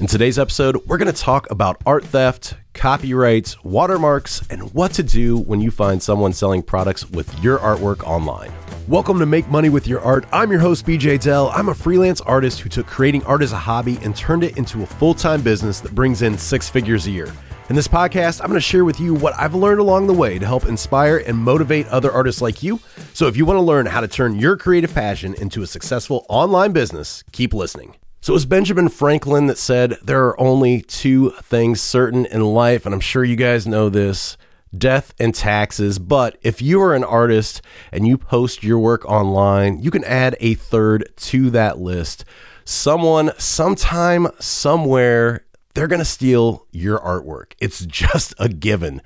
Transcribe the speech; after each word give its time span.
In 0.00 0.06
today's 0.06 0.38
episode, 0.38 0.76
we're 0.86 0.96
going 0.96 1.12
to 1.12 1.20
talk 1.20 1.50
about 1.50 1.82
art 1.84 2.02
theft, 2.06 2.54
copyrights, 2.72 3.62
watermarks, 3.62 4.40
and 4.48 4.72
what 4.72 4.94
to 4.94 5.02
do 5.02 5.36
when 5.36 5.60
you 5.60 5.70
find 5.70 6.02
someone 6.02 6.32
selling 6.32 6.62
products 6.62 7.10
with 7.10 7.38
your 7.44 7.58
artwork 7.58 8.02
online. 8.04 8.50
Welcome 8.88 9.18
to 9.18 9.26
Make 9.26 9.46
Money 9.48 9.68
with 9.68 9.86
Your 9.86 10.00
Art. 10.00 10.24
I'm 10.32 10.50
your 10.50 10.58
host, 10.60 10.86
BeeJayDeL. 10.86 11.52
I'm 11.54 11.68
a 11.68 11.74
freelance 11.74 12.22
artist 12.22 12.60
who 12.60 12.70
took 12.70 12.86
creating 12.86 13.24
art 13.24 13.42
as 13.42 13.52
a 13.52 13.58
hobby 13.58 13.98
and 13.98 14.16
turned 14.16 14.42
it 14.42 14.56
into 14.56 14.82
a 14.82 14.86
full 14.86 15.12
time 15.12 15.42
business 15.42 15.80
that 15.80 15.94
brings 15.94 16.22
in 16.22 16.38
six 16.38 16.66
figures 16.66 17.06
a 17.06 17.10
year. 17.10 17.30
In 17.68 17.76
this 17.76 17.86
podcast, 17.86 18.40
I'm 18.40 18.48
going 18.48 18.56
to 18.56 18.62
share 18.62 18.86
with 18.86 19.00
you 19.00 19.12
what 19.12 19.34
I've 19.38 19.54
learned 19.54 19.80
along 19.80 20.06
the 20.06 20.14
way 20.14 20.38
to 20.38 20.46
help 20.46 20.64
inspire 20.64 21.18
and 21.18 21.36
motivate 21.36 21.86
other 21.88 22.10
artists 22.10 22.40
like 22.40 22.62
you. 22.62 22.80
So 23.12 23.26
if 23.26 23.36
you 23.36 23.44
want 23.44 23.58
to 23.58 23.62
learn 23.62 23.84
how 23.84 24.00
to 24.00 24.08
turn 24.08 24.38
your 24.38 24.56
creative 24.56 24.94
passion 24.94 25.34
into 25.34 25.60
a 25.60 25.66
successful 25.66 26.24
online 26.30 26.72
business, 26.72 27.22
keep 27.32 27.52
listening. 27.52 27.96
So 28.22 28.34
it 28.34 28.34
was 28.34 28.44
Benjamin 28.44 28.90
Franklin 28.90 29.46
that 29.46 29.56
said 29.56 29.96
there 30.02 30.26
are 30.26 30.38
only 30.38 30.82
two 30.82 31.30
things 31.42 31.80
certain 31.80 32.26
in 32.26 32.42
life, 32.42 32.84
and 32.84 32.94
I'm 32.94 33.00
sure 33.00 33.24
you 33.24 33.36
guys 33.36 33.66
know 33.66 33.88
this 33.88 34.36
death 34.76 35.14
and 35.18 35.34
taxes. 35.34 35.98
But 35.98 36.36
if 36.42 36.60
you 36.60 36.82
are 36.82 36.94
an 36.94 37.02
artist 37.02 37.62
and 37.90 38.06
you 38.06 38.18
post 38.18 38.62
your 38.62 38.78
work 38.78 39.06
online, 39.06 39.78
you 39.78 39.90
can 39.90 40.04
add 40.04 40.36
a 40.38 40.52
third 40.52 41.08
to 41.16 41.48
that 41.50 41.78
list. 41.78 42.26
Someone, 42.66 43.32
sometime, 43.38 44.28
somewhere, 44.38 45.46
they're 45.72 45.88
going 45.88 46.00
to 46.00 46.04
steal 46.04 46.66
your 46.72 46.98
artwork. 46.98 47.52
It's 47.58 47.86
just 47.86 48.34
a 48.38 48.50
given. 48.50 49.00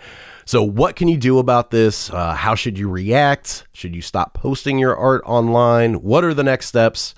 So, 0.45 0.63
what 0.63 0.97
can 0.97 1.07
you 1.09 1.17
do 1.17 1.39
about 1.39 1.71
this? 1.71 2.11
Uh, 2.11 2.35
how 2.35 2.57
should 2.57 2.79
you 2.79 2.91
react? 2.91 3.65
Should 3.73 3.95
you 3.95 4.03
stop 4.03 4.35
posting 4.35 4.79
your 4.79 4.97
art 4.97 5.23
online? 5.25 6.03
What 6.03 6.25
are 6.25 6.35
the 6.35 6.43
next 6.43 6.67
steps? 6.67 7.15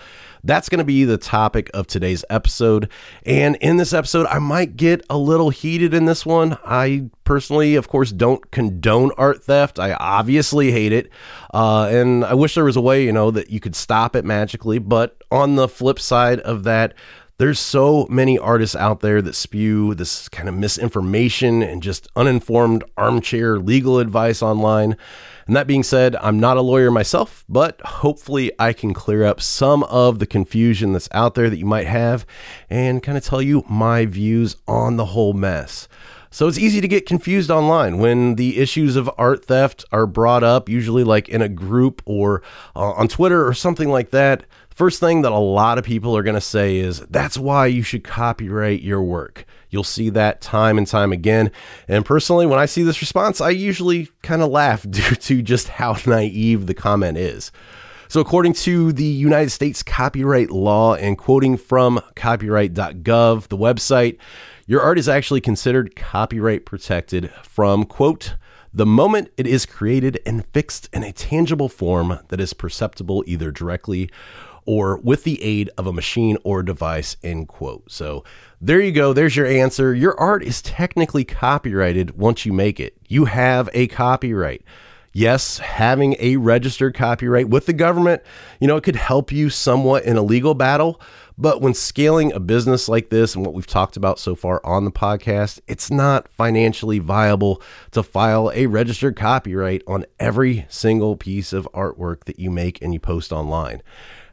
That's 0.47 0.69
going 0.69 0.79
to 0.79 0.85
be 0.85 1.05
the 1.05 1.19
topic 1.19 1.71
of 1.75 1.87
today's 1.87 2.25
episode. 2.31 2.89
And 3.25 3.57
in 3.57 3.79
this 3.79 3.93
episode, 3.93 4.27
I 4.27 4.39
might 4.39 4.77
get 4.77 5.05
a 5.11 5.19
little 5.19 5.51
heated 5.51 5.93
in 5.93 6.05
this 6.05 6.25
one. 6.25 6.57
I 6.65 7.11
personally, 7.25 7.75
of 7.75 7.89
course, 7.89 8.13
don't 8.13 8.51
condone 8.53 9.11
art 9.19 9.43
theft. 9.43 9.81
I 9.81 9.95
obviously 9.95 10.71
hate 10.71 10.93
it. 10.93 11.11
Uh, 11.53 11.89
and 11.91 12.25
I 12.25 12.35
wish 12.35 12.55
there 12.55 12.65
was 12.65 12.77
a 12.77 12.81
way, 12.81 13.05
you 13.05 13.13
know, 13.13 13.33
that 13.33 13.51
you 13.51 13.59
could 13.59 13.75
stop 13.75 14.15
it 14.15 14.25
magically. 14.25 14.79
But 14.79 15.21
on 15.31 15.57
the 15.57 15.69
flip 15.69 15.99
side 15.99 16.39
of 16.41 16.63
that, 16.63 16.95
there's 17.39 17.59
so 17.59 18.07
many 18.09 18.39
artists 18.39 18.77
out 18.77 19.01
there 19.01 19.21
that 19.21 19.35
spew 19.35 19.95
this 19.95 20.29
kind 20.29 20.49
of 20.49 20.55
misinformation 20.55 21.63
and 21.63 21.83
just 21.83 22.09
uninformed 22.17 22.83
armchair 22.97 23.59
legal 23.59 23.99
advice 23.99 24.43
online. 24.43 24.97
And 25.47 25.55
that 25.55 25.69
being 25.69 25.85
said, 25.85 26.17
I'm 26.17 26.41
not 26.41 26.57
a 26.57 26.63
lawyer 26.63 26.91
myself, 26.91 27.45
but 27.49 27.81
hopefully 27.83 28.51
I 28.59 28.73
can 28.73 28.93
clear 28.93 29.25
up 29.25 29.41
some 29.41 29.85
of 29.85 30.19
the 30.19 30.27
confusion 30.27 30.93
that's 30.93 31.09
out 31.13 31.35
there 31.35 31.49
that 31.49 31.59
you 31.59 31.67
might 31.67 31.87
have 31.87 32.27
and 32.69 33.03
kind 33.03 33.17
of 33.17 33.25
tell 33.25 33.41
you 33.41 33.65
my 33.69 34.07
views 34.07 34.57
on 34.67 34.97
the 34.97 35.07
whole 35.07 35.35
mess. 35.35 35.87
So 36.31 36.49
it's 36.49 36.59
easy 36.59 36.81
to 36.81 36.89
get 36.89 37.07
confused 37.07 37.51
online 37.51 37.99
when 37.99 38.35
the 38.35 38.59
issues 38.59 38.97
of 38.97 39.09
art 39.17 39.45
theft 39.45 39.85
are 39.93 40.07
brought 40.07 40.43
up, 40.43 40.69
usually 40.69 41.05
like 41.05 41.29
in 41.29 41.41
a 41.41 41.49
group 41.49 42.03
or 42.05 42.43
uh, 42.75 42.91
on 42.91 43.07
Twitter 43.07 43.47
or 43.47 43.55
something 43.55 43.89
like 43.89 44.11
that. 44.11 44.45
First 44.69 45.01
thing 45.01 45.23
that 45.23 45.33
a 45.33 45.39
lot 45.39 45.79
of 45.79 45.85
people 45.85 46.15
are 46.17 46.23
going 46.23 46.35
to 46.35 46.41
say 46.41 46.77
is 46.77 47.01
that's 47.09 47.39
why 47.39 47.67
you 47.67 47.83
should 47.83 48.05
copyright 48.05 48.83
your 48.83 49.01
work. 49.01 49.47
You'll 49.71 49.85
see 49.85 50.11
that 50.11 50.41
time 50.41 50.79
and 50.79 50.87
time 50.87 51.13
again. 51.13 51.51
And 51.89 52.05
personally, 52.05 52.47
when 52.47 52.59
I 52.59 52.67
see 52.67 52.83
this 52.83 53.01
response, 53.01 53.41
I 53.41 53.51
usually 53.51 54.09
kind 54.23 54.43
of 54.43 54.51
laugh 54.51 54.83
due 54.91 55.15
to 55.15 55.43
just 55.43 55.69
how 55.69 55.97
naive 56.07 56.67
the 56.67 56.75
comment 56.75 57.19
is. 57.19 57.53
So, 58.09 58.21
according 58.21 58.53
to 58.55 58.93
the 58.93 59.05
United 59.05 59.51
States 59.51 59.83
copyright 59.83 60.51
law 60.51 60.95
and 60.95 61.19
quoting 61.19 61.57
from 61.57 62.01
copyright.gov, 62.15 63.49
the 63.49 63.57
website, 63.57 64.19
your 64.67 64.81
art 64.81 64.99
is 64.99 65.09
actually 65.09 65.41
considered 65.41 65.97
copyright 65.97 66.65
protected 66.65 67.33
from, 67.43 67.85
quote, 67.85 68.37
the 68.73 68.87
moment 68.87 69.31
it 69.37 69.47
is 69.47 69.65
created 69.65 70.21
and 70.27 70.45
fixed 70.47 70.89
in 70.93 71.03
a 71.03 71.11
tangible 71.11 71.69
form 71.69 72.21
that 72.29 72.41
is 72.41 72.53
perceptible 72.53 73.25
either 73.27 73.51
directly 73.51 74.11
or 74.67 74.99
with 74.99 75.25
the 75.25 75.43
aid 75.43 75.71
of 75.79 75.87
a 75.87 75.93
machine 75.93 76.37
or 76.45 76.63
device, 76.63 77.17
end 77.23 77.49
quote. 77.49 77.91
So 77.91 78.25
there 78.61 78.81
you 78.81 78.93
go. 78.93 79.13
There's 79.13 79.37
your 79.37 79.47
answer. 79.47 79.95
Your 79.95 80.19
art 80.19 80.43
is 80.43 80.61
technically 80.63 81.25
copyrighted 81.25 82.19
once 82.19 82.45
you 82.45 82.53
make 82.53 82.81
it. 82.81 82.97
You 83.09 83.27
have 83.27 83.71
a 83.73 83.87
copyright. 83.87 84.63
Yes, 85.13 85.59
having 85.61 86.15
a 86.19 86.37
registered 86.37 86.95
copyright 86.95 87.49
with 87.49 87.65
the 87.65 87.73
government, 87.73 88.21
you 88.61 88.67
know, 88.67 88.77
it 88.77 88.83
could 88.83 88.97
help 88.97 89.33
you 89.33 89.49
somewhat 89.49 90.05
in 90.05 90.19
a 90.19 90.23
legal 90.23 90.53
battle. 90.53 91.01
But 91.39 91.63
when 91.63 91.73
scaling 91.73 92.33
a 92.33 92.41
business 92.41 92.87
like 92.87 93.09
this 93.09 93.35
and 93.35 93.45
what 93.45 93.55
we've 93.55 93.67
talked 93.67 93.97
about 93.97 94.19
so 94.19 94.35
far 94.35 94.61
on 94.65 94.85
the 94.85 94.91
podcast, 94.91 95.61
it's 95.67 95.91
not 95.91 96.29
financially 96.29 96.99
viable 96.99 97.63
to 97.93 98.03
file 98.03 98.51
a 98.55 98.67
registered 98.67 99.17
copyright 99.17 99.83
on 99.87 100.07
every 100.19 100.67
single 100.69 101.17
piece 101.17 101.55
of 101.55 101.69
artwork 101.75 102.25
that 102.25 102.39
you 102.39 102.51
make 102.51 102.83
and 102.83 102.93
you 102.93 103.01
post 103.01 103.33
online. 103.33 103.83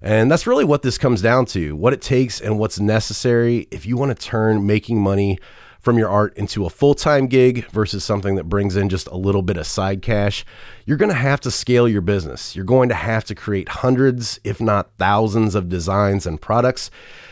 And 0.03 0.29
that's 0.29 0.45
really 0.45 0.65
what 0.65 0.81
this 0.81 0.97
comes 0.97 1.21
down 1.21 1.45
to 1.47 1.77
what 1.77 1.93
it 1.93 2.01
takes 2.01 2.41
and 2.41 2.59
what's 2.59 2.77
necessary 2.77 3.67
if 3.71 3.85
you 3.85 3.95
want 3.95 4.17
to 4.17 4.27
turn 4.27 4.67
making 4.67 5.01
money 5.01 5.39
from 5.79 5.97
your 5.97 6.09
art 6.09 6.35
into 6.37 6.65
a 6.65 6.69
full 6.69 6.93
time 6.93 7.27
gig 7.27 7.65
versus 7.69 8.03
something 8.03 8.35
that 8.35 8.45
brings 8.45 8.75
in 8.75 8.89
just 8.89 9.07
a 9.07 9.17
little 9.17 9.41
bit 9.41 9.55
of 9.55 9.65
side 9.65 10.01
cash, 10.01 10.45
you're 10.85 10.97
going 10.97 11.11
to 11.11 11.15
have 11.15 11.39
to 11.41 11.51
scale 11.51 11.87
your 11.87 12.01
business. 12.01 12.53
You're 12.53 12.65
going 12.65 12.89
to 12.89 12.95
have 12.95 13.23
to 13.25 13.35
create 13.35 13.69
hundreds, 13.69 14.39
if 14.43 14.59
not 14.59 14.91
thousands, 14.97 15.55
of 15.55 15.69
designs 15.69 16.25
and 16.25 16.39
products. 16.41 16.91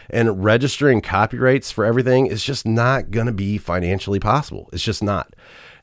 And 0.10 0.44
registering 0.44 1.02
copyrights 1.02 1.72
for 1.72 1.86
everything 1.86 2.28
is 2.28 2.44
just 2.44 2.66
not 2.66 3.12
going 3.12 3.28
to 3.28 3.32
be 3.34 3.58
financially 3.58 4.20
possible. 4.20 4.70
It's 4.74 4.84
just 4.84 5.02
not. 5.02 5.34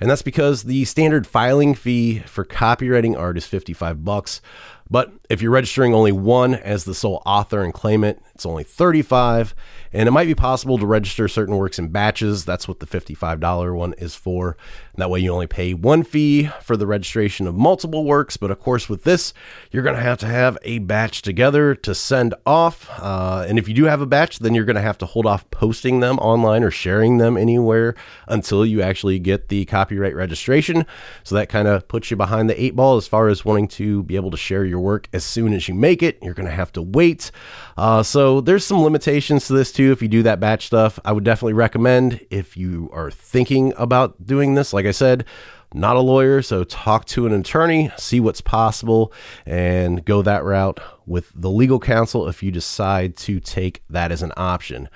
And 0.00 0.10
that's 0.10 0.22
because 0.22 0.65
the 0.65 0.84
standard 0.84 1.26
filing 1.26 1.75
fee 1.75 2.20
for 2.20 2.44
copyrighting 2.44 3.16
art 3.16 3.38
is 3.38 3.47
55 3.47 4.05
bucks. 4.05 4.43
But 4.91 5.12
if 5.28 5.43
you're 5.43 5.50
registering 5.50 5.94
only 5.94 6.12
one 6.12 6.55
as 6.55 6.84
the 6.84 6.94
sole 6.94 7.22
author 7.27 7.62
and 7.62 7.75
claimant, 7.75 8.22
it's 8.34 8.47
only 8.47 8.65
35 8.65 9.55
and 9.93 10.06
it 10.09 10.12
might 10.12 10.27
be 10.27 10.34
possible 10.34 10.78
to 10.78 10.87
register 10.87 11.28
certain 11.28 11.56
works 11.56 11.78
in 11.78 11.89
batches. 11.89 12.44
That's 12.44 12.69
what 12.69 12.81
the 12.81 12.87
$55 12.87 13.75
one 13.75 13.94
is 13.94 14.15
for. 14.15 14.56
And 14.93 15.03
that 15.03 15.11
way 15.11 15.21
you 15.21 15.33
only 15.33 15.47
pay 15.47 15.75
one 15.75 16.03
fee 16.03 16.50
for 16.62 16.77
the 16.77 16.87
registration 16.87 17.47
of 17.47 17.55
multiple 17.55 18.05
works. 18.05 18.37
But 18.37 18.50
of 18.50 18.61
course, 18.61 18.88
with 18.88 19.05
this, 19.05 19.33
you're 19.71 19.83
going 19.83 19.97
to 19.97 20.03
have 20.03 20.19
to 20.19 20.27
have 20.27 20.59
a 20.62 20.78
batch 20.78 21.22
together 21.22 21.75
to 21.77 21.94
send 21.94 22.34
off. 22.44 22.88
Uh, 22.99 23.47
and 23.49 23.59
if 23.59 23.67
you 23.69 23.75
do 23.75 23.84
have 23.84 24.00
a 24.00 24.06
batch, 24.06 24.41
then 24.41 24.55
you're 24.55 24.65
going 24.65 24.77
to 24.77 24.83
have 24.83 24.99
to 24.99 25.06
hold 25.06 25.27
off 25.27 25.50
posting 25.50 26.00
them 26.00 26.19
online 26.19 26.62
or 26.62 26.71
sharing 26.71 27.19
them 27.19 27.37
anywhere 27.37 27.94
until 28.27 28.67
you 28.67 28.83
actually 28.83 29.19
get 29.19 29.49
the 29.49 29.65
copyright 29.65 30.15
registration. 30.15 30.84
So 31.25 31.34
that 31.37 31.49
kind 31.49 31.69
of 31.69 31.88
puts 31.88 32.11
you 32.11 32.17
behind 32.17 32.50
the 32.50 32.62
eight 32.62 32.77
ball 32.77 32.97
as 32.97 33.06
far 33.06 33.28
as 33.28 33.44
wanting 33.44 33.69
to 33.69 34.03
be 34.03 34.17
able 34.17 34.31
to 34.31 34.37
share 34.37 34.65
your 34.65 34.81
work 34.81 35.09
as 35.19 35.25
soon 35.25 35.53
as 35.53 35.69
you 35.69 35.75
make 35.75 36.01
it. 36.01 36.17
You're 36.23 36.33
going 36.33 36.49
to 36.49 36.55
have 36.55 36.73
to 36.75 36.83
wait. 36.83 37.33
Uh, 37.77 38.05
so 38.05 38.41
there's 38.41 38.65
some 38.65 38.83
limitations 38.83 39.49
to 39.49 39.53
this 39.53 39.73
too. 39.73 39.91
If 39.91 40.01
you 40.01 40.06
do 40.06 40.23
that 40.23 40.39
batch 40.39 40.67
stuff, 40.67 41.01
I 41.05 41.11
would 41.11 41.25
definitely 41.25 41.55
recommend 41.55 42.25
if 42.31 42.56
you 42.56 42.89
are 42.93 43.11
thinking 43.11 43.75
about 43.77 44.25
doing 44.25 44.55
this. 44.55 44.73
Like 44.73 44.87
I 44.87 44.93
said, 44.93 45.25
not 45.75 45.97
a 45.97 46.01
lawyer, 46.01 46.41
so 46.41 46.62
talk 46.62 47.05
to 47.06 47.27
an 47.27 47.33
attorney, 47.33 47.91
see 47.99 48.21
what's 48.21 48.41
possible, 48.41 49.12
and 49.45 50.05
go 50.05 50.23
that 50.23 50.45
route 50.45 50.81
with 51.05 51.33
the 51.35 51.50
legal 51.50 51.81
counsel 51.81 52.29
if 52.29 52.43
you 52.43 52.50
decide 52.50 53.17
to 53.17 53.41
take 53.41 53.83
that 53.91 54.12
as 54.12 54.23
an 54.23 54.33
option. 54.37 54.89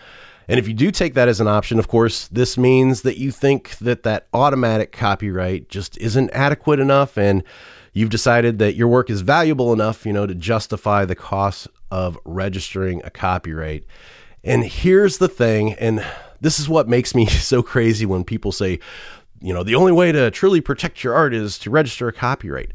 And 0.49 0.59
if 0.59 0.67
you 0.67 0.75
do 0.75 0.91
take 0.91 1.15
that 1.15 1.29
as 1.29 1.41
an 1.41 1.49
option, 1.49 1.79
of 1.79 1.89
course, 1.89 2.29
this 2.29 2.57
means 2.57 3.03
that 3.03 3.19
you 3.19 3.31
think 3.31 3.77
that 3.79 4.03
that 4.05 4.29
automatic 4.33 4.93
copyright 4.93 5.69
just 5.69 5.97
isn't 5.99 6.31
adequate 6.31 6.81
enough 6.81 7.17
and 7.17 7.45
you've 7.93 8.11
decided 8.11 8.59
that 8.59 8.75
your 8.75 8.89
work 8.89 9.11
is 9.11 9.21
valuable 9.21 9.73
enough, 9.73 10.07
you 10.07 10.13
know, 10.13 10.27
to 10.27 10.35
justify 10.35 11.05
the 11.05 11.15
cost 11.15 11.69
of 11.91 12.19
registering 12.25 13.03
a 13.05 13.11
copyright. 13.11 13.85
And 14.45 14.65
here's 14.65 15.19
the 15.19 15.29
thing, 15.29 15.75
and 15.75 16.05
this 16.41 16.59
is 16.59 16.69
what 16.69 16.89
makes 16.89 17.15
me 17.15 17.27
so 17.27 17.63
crazy 17.63 18.07
when 18.07 18.25
people 18.25 18.53
say, 18.53 18.79
you 19.41 19.53
know, 19.53 19.63
the 19.63 19.75
only 19.75 19.93
way 19.93 20.13
to 20.13 20.31
truly 20.31 20.61
protect 20.61 21.03
your 21.03 21.15
art 21.15 21.35
is 21.35 21.59
to 21.59 21.71
register 21.71 22.09
a 22.09 22.13
copyright. 22.13 22.73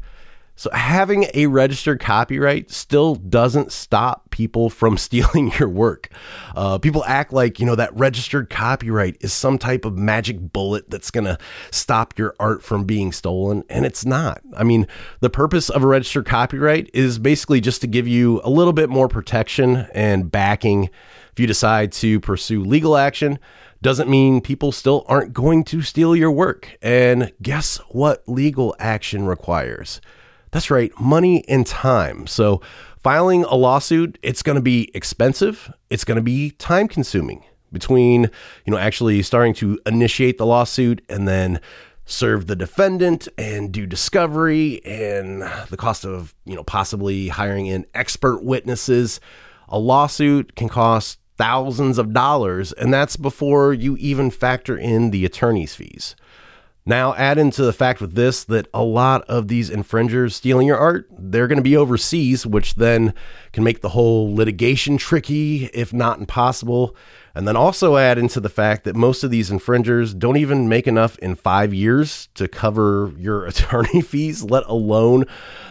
So 0.54 0.70
having 0.72 1.26
a 1.34 1.46
registered 1.46 2.00
copyright 2.00 2.70
still 2.70 3.14
doesn't 3.14 3.72
stop 3.72 4.27
people 4.38 4.70
from 4.70 4.96
stealing 5.08 5.50
your 5.58 5.68
work. 5.68 6.08
Uh, 6.54 6.78
people 6.78 7.04
act 7.06 7.32
like, 7.32 7.58
you 7.58 7.66
know, 7.66 7.74
that 7.74 7.94
registered 7.96 8.48
copyright 8.48 9.16
is 9.20 9.32
some 9.32 9.58
type 9.58 9.84
of 9.84 9.98
magic 9.98 10.52
bullet 10.52 10.88
that's 10.88 11.10
going 11.10 11.24
to 11.24 11.36
stop 11.72 12.16
your 12.16 12.36
art 12.38 12.62
from 12.62 12.84
being 12.84 13.10
stolen. 13.10 13.64
And 13.68 13.84
it's 13.84 14.06
not. 14.06 14.40
I 14.56 14.62
mean, 14.62 14.86
the 15.18 15.28
purpose 15.28 15.68
of 15.68 15.82
a 15.82 15.88
registered 15.88 16.24
copyright 16.24 16.88
is 16.94 17.18
basically 17.18 17.60
just 17.60 17.80
to 17.80 17.88
give 17.88 18.06
you 18.06 18.40
a 18.44 18.50
little 18.50 18.72
bit 18.72 18.88
more 18.88 19.08
protection 19.08 19.88
and 19.92 20.30
backing 20.30 20.84
if 21.32 21.40
you 21.40 21.46
decide 21.48 21.90
to 21.92 22.20
pursue 22.20 22.62
legal 22.62 22.96
action 22.96 23.40
doesn't 23.82 24.08
mean 24.08 24.40
people 24.40 24.72
still 24.72 25.04
aren't 25.06 25.32
going 25.32 25.64
to 25.64 25.82
steal 25.82 26.14
your 26.14 26.32
work. 26.32 26.76
And 26.80 27.32
guess 27.42 27.78
what 27.90 28.22
legal 28.28 28.74
action 28.78 29.26
requires? 29.26 30.00
That's 30.50 30.70
right, 30.70 30.90
money 30.98 31.46
and 31.48 31.66
time. 31.66 32.26
So, 32.26 32.60
filing 33.08 33.42
a 33.44 33.54
lawsuit, 33.54 34.18
it's 34.22 34.42
going 34.42 34.54
to 34.54 34.60
be 34.60 34.90
expensive, 34.92 35.72
it's 35.88 36.04
going 36.04 36.16
to 36.16 36.22
be 36.22 36.50
time 36.50 36.86
consuming. 36.86 37.42
between, 37.72 38.24
you 38.64 38.70
know, 38.70 38.78
actually 38.78 39.22
starting 39.22 39.54
to 39.54 39.78
initiate 39.86 40.38
the 40.38 40.46
lawsuit 40.46 41.02
and 41.08 41.26
then 41.28 41.60
serve 42.06 42.46
the 42.46 42.56
defendant 42.56 43.28
and 43.36 43.70
do 43.70 43.86
discovery 43.86 44.84
and 44.84 45.42
the 45.68 45.76
cost 45.76 46.04
of, 46.04 46.34
you 46.44 46.54
know, 46.54 46.64
possibly 46.64 47.28
hiring 47.28 47.66
in 47.66 47.84
expert 47.94 48.42
witnesses. 48.42 49.20
A 49.68 49.78
lawsuit 49.78 50.54
can 50.56 50.68
cost 50.68 51.18
thousands 51.36 51.98
of 51.98 52.12
dollars, 52.12 52.72
and 52.72 52.92
that's 52.92 53.16
before 53.16 53.72
you 53.72 53.96
even 53.98 54.30
factor 54.30 54.76
in 54.76 55.10
the 55.10 55.24
attorney's 55.24 55.74
fees. 55.74 56.16
Now, 56.88 57.14
add 57.16 57.36
into 57.36 57.64
the 57.64 57.74
fact 57.74 58.00
with 58.00 58.14
this 58.14 58.44
that 58.44 58.66
a 58.72 58.82
lot 58.82 59.22
of 59.28 59.48
these 59.48 59.68
infringers 59.68 60.34
stealing 60.34 60.66
your 60.66 60.78
art, 60.78 61.06
they're 61.10 61.46
going 61.46 61.58
to 61.58 61.62
be 61.62 61.76
overseas, 61.76 62.46
which 62.46 62.76
then 62.76 63.12
can 63.52 63.62
make 63.62 63.82
the 63.82 63.90
whole 63.90 64.34
litigation 64.34 64.96
tricky, 64.96 65.66
if 65.74 65.92
not 65.92 66.18
impossible. 66.18 66.96
And 67.34 67.46
then 67.46 67.56
also 67.56 67.98
add 67.98 68.16
into 68.16 68.40
the 68.40 68.48
fact 68.48 68.84
that 68.84 68.96
most 68.96 69.22
of 69.22 69.30
these 69.30 69.50
infringers 69.50 70.14
don't 70.14 70.38
even 70.38 70.66
make 70.66 70.86
enough 70.86 71.18
in 71.18 71.34
five 71.34 71.74
years 71.74 72.30
to 72.36 72.48
cover 72.48 73.12
your 73.18 73.44
attorney 73.46 74.00
fees, 74.00 74.42
let 74.42 74.64
alone, 74.64 75.26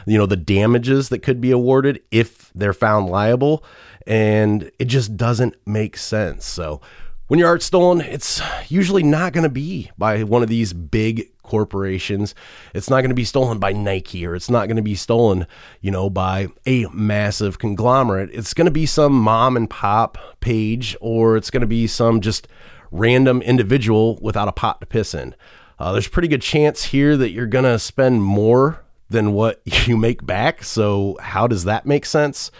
you 0.05 0.19
know, 0.19 0.27
the 0.27 0.37
damages 0.37 1.09
that 1.09 1.23
could 1.23 1.41
be 1.41 1.49
awarded 1.49 1.99
if 2.11 2.51
they're 2.53 2.73
found 2.73 3.09
liable. 3.09 3.63
And 4.05 4.69
it 4.77 4.85
just 4.85 5.17
doesn't 5.17 5.55
make 5.65 5.97
sense. 5.97 6.45
So, 6.45 6.79
when 7.27 7.39
your 7.39 7.49
art's 7.49 7.65
stolen, 7.65 8.01
it's 8.01 8.41
usually 8.69 9.03
not 9.03 9.33
going 9.33 9.43
to 9.43 9.49
be 9.49 9.91
by 9.97 10.23
one 10.23 10.43
of 10.43 10.49
these 10.49 10.73
big 10.73 11.29
corporations. 11.43 12.35
It's 12.73 12.89
not 12.89 13.01
going 13.01 13.09
to 13.09 13.15
be 13.15 13.25
stolen 13.25 13.59
by 13.59 13.73
Nike 13.73 14.25
or 14.25 14.35
it's 14.35 14.49
not 14.49 14.67
going 14.67 14.77
to 14.77 14.81
be 14.81 14.95
stolen, 14.95 15.47
you 15.81 15.91
know, 15.91 16.09
by 16.09 16.47
a 16.65 16.85
massive 16.87 17.59
conglomerate. 17.59 18.29
It's 18.33 18.53
going 18.53 18.65
to 18.65 18.71
be 18.71 18.85
some 18.85 19.13
mom 19.13 19.57
and 19.57 19.69
pop 19.69 20.17
page 20.39 20.95
or 21.01 21.37
it's 21.37 21.49
going 21.49 21.61
to 21.61 21.67
be 21.67 21.87
some 21.87 22.21
just 22.21 22.47
random 22.91 23.41
individual 23.41 24.17
without 24.21 24.47
a 24.47 24.53
pot 24.53 24.79
to 24.81 24.87
piss 24.87 25.13
in. 25.13 25.35
Uh, 25.79 25.91
there's 25.91 26.07
a 26.07 26.11
pretty 26.11 26.27
good 26.27 26.41
chance 26.41 26.85
here 26.85 27.17
that 27.17 27.31
you're 27.31 27.45
going 27.45 27.65
to 27.65 27.77
spend 27.77 28.23
more 28.23 28.83
than 29.09 29.33
what 29.33 29.61
you 29.87 29.97
make 29.97 30.25
back. 30.25 30.63
So, 30.63 31.17
how 31.21 31.47
does 31.47 31.65
that 31.65 31.85
make 31.85 32.05
sense? 32.05 32.51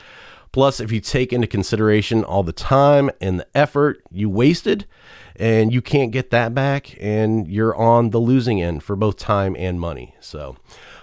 Plus, 0.58 0.80
if 0.80 0.92
you 0.92 1.00
take 1.00 1.32
into 1.32 1.46
consideration 1.46 2.24
all 2.24 2.42
the 2.42 2.52
time 2.52 3.12
and 3.22 3.40
the 3.40 3.48
effort 3.54 4.02
you 4.10 4.28
wasted, 4.28 4.88
and 5.36 5.72
you 5.72 5.84
can't 5.84 6.12
get 6.12 6.32
that 6.32 6.56
back, 6.56 6.98
and 7.00 7.48
you're 7.48 7.76
on 7.76 8.10
the 8.10 8.18
losing 8.18 8.60
end 8.60 8.82
for 8.82 8.96
both 8.96 9.18
time 9.18 9.56
and 9.60 9.80
money. 9.80 10.16
So, 10.20 10.58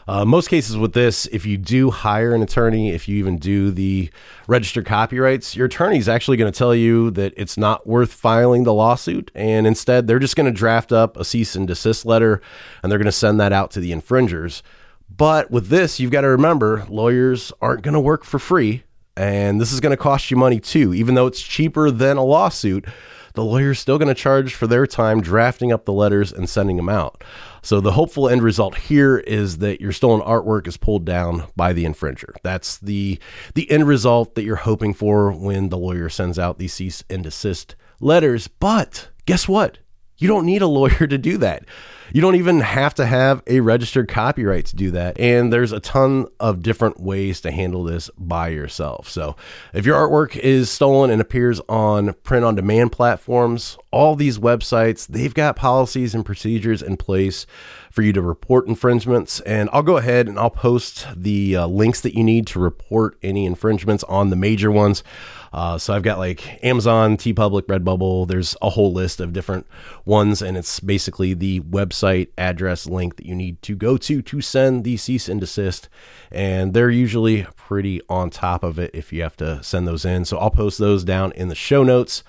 uh, 0.09 0.25
most 0.25 0.49
cases 0.49 0.77
with 0.77 0.93
this, 0.93 1.27
if 1.27 1.47
you 1.47 1.57
do 1.57 1.93
hire 1.93 2.35
an 2.35 2.43
attorney, 2.43 2.91
if 2.91 3.07
you 3.07 3.17
even 3.19 3.39
do 3.39 3.71
the 3.71 4.11
registered 4.49 4.87
copyrights, 4.87 5.55
your 5.55 5.67
attorney 5.67 5.99
is 5.99 6.09
actually 6.09 6.37
going 6.37 6.53
to 6.53 6.59
tell 6.59 6.75
you 6.75 7.13
that 7.13 7.33
it's 7.37 7.57
not 7.57 7.87
worth 7.87 8.13
filing 8.13 8.65
the 8.65 8.75
lawsuit. 8.75 9.31
And 9.37 9.69
instead, 9.69 10.09
they're 10.09 10.19
just 10.19 10.35
going 10.35 10.53
to 10.53 10.59
draft 10.59 10.91
up 10.91 11.17
a 11.17 11.25
cease 11.25 11.55
and 11.55 11.69
desist 11.69 12.05
letter 12.05 12.43
and 12.83 12.91
they're 12.91 12.99
going 12.99 13.07
to 13.07 13.13
send 13.13 13.39
that 13.39 13.53
out 13.53 13.71
to 13.71 13.79
the 13.79 13.93
infringers. 13.93 14.65
But 15.09 15.53
with 15.53 15.69
this, 15.69 16.01
you've 16.01 16.11
got 16.11 16.23
to 16.23 16.29
remember 16.29 16.85
lawyers 16.89 17.53
aren't 17.61 17.83
going 17.83 17.95
to 17.95 18.01
work 18.01 18.25
for 18.25 18.41
free. 18.41 18.83
And 19.17 19.61
this 19.61 19.73
is 19.73 19.81
going 19.81 19.91
to 19.91 19.97
cost 19.97 20.31
you 20.31 20.37
money 20.37 20.61
too, 20.61 20.93
even 20.95 21.15
though 21.15 21.27
it's 21.27 21.41
cheaper 21.41 21.91
than 21.91 22.17
a 22.17 22.25
lawsuit. 22.25 22.87
The 23.35 23.45
lawyer's 23.45 23.81
still 23.81 23.99
going 23.99 24.09
to 24.09 24.15
charge 24.15 24.55
for 24.55 24.69
their 24.69 24.87
time 24.87 25.21
drafting 25.21 25.73
up 25.73 25.85
the 25.85 25.93
letters 25.93 26.33
and 26.33 26.49
sending 26.49 26.77
them 26.77 26.89
out. 26.89 27.25
So 27.63 27.81
the 27.81 27.93
hopeful 27.93 28.29
end 28.29 28.43
result 28.43 28.77
here 28.77 29.19
is 29.19 29.59
that 29.59 29.81
your 29.81 29.91
stolen 29.91 30.21
artwork 30.21 30.69
is 30.69 30.77
pulled 30.77 31.05
down 31.05 31.45
by 31.57 31.73
the 31.73 31.85
infringer. 31.85 32.35
That's 32.45 32.79
the 32.79 33.19
the 33.55 33.69
end 33.71 33.89
result 33.89 34.37
that 34.37 34.45
you're 34.45 34.57
hoping 34.57 34.95
for 34.95 35.33
when 35.33 35.69
the 35.69 35.79
lawyer 35.79 36.09
sends 36.09 36.39
out 36.39 36.59
these 36.59 36.75
cease 36.75 37.03
and 37.11 37.25
desist 37.25 37.75
letters. 38.01 38.47
But 38.47 39.09
guess 39.27 39.49
what? 39.49 39.79
You 40.17 40.29
don't 40.29 40.47
need 40.47 40.63
a 40.63 40.69
lawyer 40.69 41.07
to 41.09 41.19
do 41.19 41.37
that. 41.39 41.65
You 42.13 42.21
don't 42.21 42.37
even 42.37 42.61
have 42.61 42.95
to 42.95 43.07
have 43.07 43.43
a 43.47 43.61
registered 43.61 44.09
copyright 44.09 44.67
to 44.67 44.77
do 44.77 44.91
that. 44.93 45.19
And 45.19 45.53
there's 45.53 45.73
a 45.73 45.81
ton 45.81 46.27
of 46.39 46.63
different 46.63 47.01
ways 47.01 47.41
to 47.43 47.51
handle 47.51 47.85
this 47.85 48.11
by 48.19 48.49
yourself. 48.49 49.09
So 49.09 49.37
if 49.73 49.87
your 49.87 49.97
artwork 49.97 50.37
is 50.37 50.71
stolen 50.71 51.11
and 51.11 51.21
appears 51.21 51.61
on 51.69 52.15
print 52.23 52.45
on 52.45 52.55
demand 52.55 52.93
platforms, 52.93 53.79
all 53.91 54.17
these 54.17 54.39
websites, 54.39 55.07
they've 55.07 55.35
got 55.35 55.57
policies 55.57 56.15
and 56.15 56.27
procedures 56.27 56.83
in 56.83 56.97
place 56.97 57.47
for 57.91 58.03
you 58.03 58.13
to 58.13 58.21
report 58.21 58.67
infringements. 58.67 59.41
And 59.41 59.71
I'll 59.73 59.83
go 59.83 59.97
ahead 59.97 60.27
and 60.27 60.39
I'll 60.39 60.51
post 60.51 61.07
the 61.15 61.57
uh, 61.57 61.67
links 61.69 62.01
that 62.01 62.15
you 62.15 62.25
need 62.25 62.47
to 62.49 62.59
report 62.59 63.17
any 63.23 63.47
infringements 63.47 64.03
on 64.05 64.31
the 64.31 64.37
major 64.37 64.71
ones. 64.71 65.05
Uh, 65.53 65.79
so 65.79 65.95
I've 65.95 66.03
got 66.03 66.19
like 66.19 66.65
Amazon, 66.65 67.17
TeePublic, 67.17 67.63
Redbubble. 67.63 68.27
There's 68.27 68.57
a 68.61 68.71
whole 68.71 68.93
list 68.93 69.21
of 69.21 69.33
different 69.33 69.69
ones, 70.05 70.43
and 70.43 70.57
it's 70.57 70.81
basically 70.81 71.33
the 71.33 71.61
website 71.61 71.94
address 72.39 72.87
link 72.87 73.17
that 73.17 73.27
you 73.27 73.35
need 73.35 73.61
to 73.63 73.75
go 73.77 73.97
to 73.97 74.23
to 74.23 74.41
send 74.41 74.85
the 74.85 74.97
cease 74.97 75.29
and 75.29 75.41
desist. 75.41 75.89
And 76.31 76.75
they're 76.75 76.91
usually 76.91 77.47
pretty 77.57 78.01
on 78.09 78.31
top 78.31 78.63
of 78.63 78.79
it 78.79 78.91
if 78.95 79.13
you 79.13 79.23
have 79.23 79.37
to 79.39 79.63
send 79.63 79.87
those 79.87 80.05
in. 80.05 80.25
So 80.25 80.39
I'll 80.39 80.51
post 80.51 80.79
those 80.79 81.05
down 81.05 81.33
in 81.33 81.49
the 81.49 81.55
show 81.55 81.83
notes. 81.83 82.23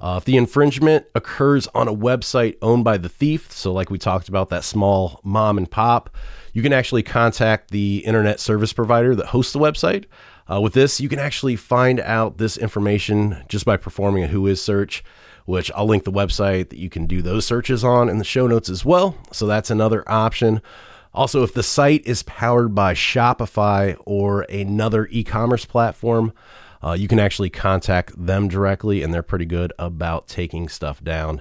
Uh, 0.00 0.14
if 0.18 0.24
the 0.24 0.36
infringement 0.36 1.06
occurs 1.14 1.66
on 1.74 1.88
a 1.88 1.94
website 1.94 2.56
owned 2.62 2.84
by 2.84 2.96
the 2.96 3.08
thief, 3.08 3.50
so 3.50 3.72
like 3.72 3.90
we 3.90 3.98
talked 3.98 4.28
about 4.28 4.48
that 4.48 4.62
small 4.62 5.20
mom 5.24 5.58
and 5.58 5.68
pop, 5.68 6.16
you 6.52 6.62
can 6.62 6.72
actually 6.72 7.02
contact 7.02 7.70
the 7.70 7.98
internet 8.06 8.38
service 8.38 8.72
provider 8.72 9.16
that 9.16 9.26
hosts 9.26 9.52
the 9.52 9.58
website. 9.58 10.04
Uh, 10.50 10.60
with 10.60 10.72
this, 10.72 11.00
you 11.00 11.08
can 11.08 11.18
actually 11.18 11.56
find 11.56 12.00
out 12.00 12.38
this 12.38 12.56
information 12.56 13.44
just 13.48 13.64
by 13.64 13.76
performing 13.76 14.24
a 14.24 14.28
Whois 14.28 14.58
search, 14.58 15.04
which 15.48 15.72
I'll 15.74 15.86
link 15.86 16.04
the 16.04 16.12
website 16.12 16.68
that 16.68 16.78
you 16.78 16.90
can 16.90 17.06
do 17.06 17.22
those 17.22 17.46
searches 17.46 17.82
on 17.82 18.10
in 18.10 18.18
the 18.18 18.24
show 18.24 18.46
notes 18.46 18.68
as 18.68 18.84
well. 18.84 19.16
So 19.32 19.46
that's 19.46 19.70
another 19.70 20.04
option. 20.06 20.60
Also, 21.14 21.42
if 21.42 21.54
the 21.54 21.62
site 21.62 22.06
is 22.06 22.22
powered 22.24 22.74
by 22.74 22.92
Shopify 22.92 23.96
or 24.04 24.42
another 24.42 25.08
e 25.10 25.24
commerce 25.24 25.64
platform, 25.64 26.34
uh, 26.84 26.92
you 26.92 27.08
can 27.08 27.18
actually 27.18 27.48
contact 27.48 28.12
them 28.26 28.48
directly, 28.48 29.02
and 29.02 29.12
they're 29.12 29.22
pretty 29.22 29.46
good 29.46 29.72
about 29.78 30.28
taking 30.28 30.68
stuff 30.68 31.02
down. 31.02 31.40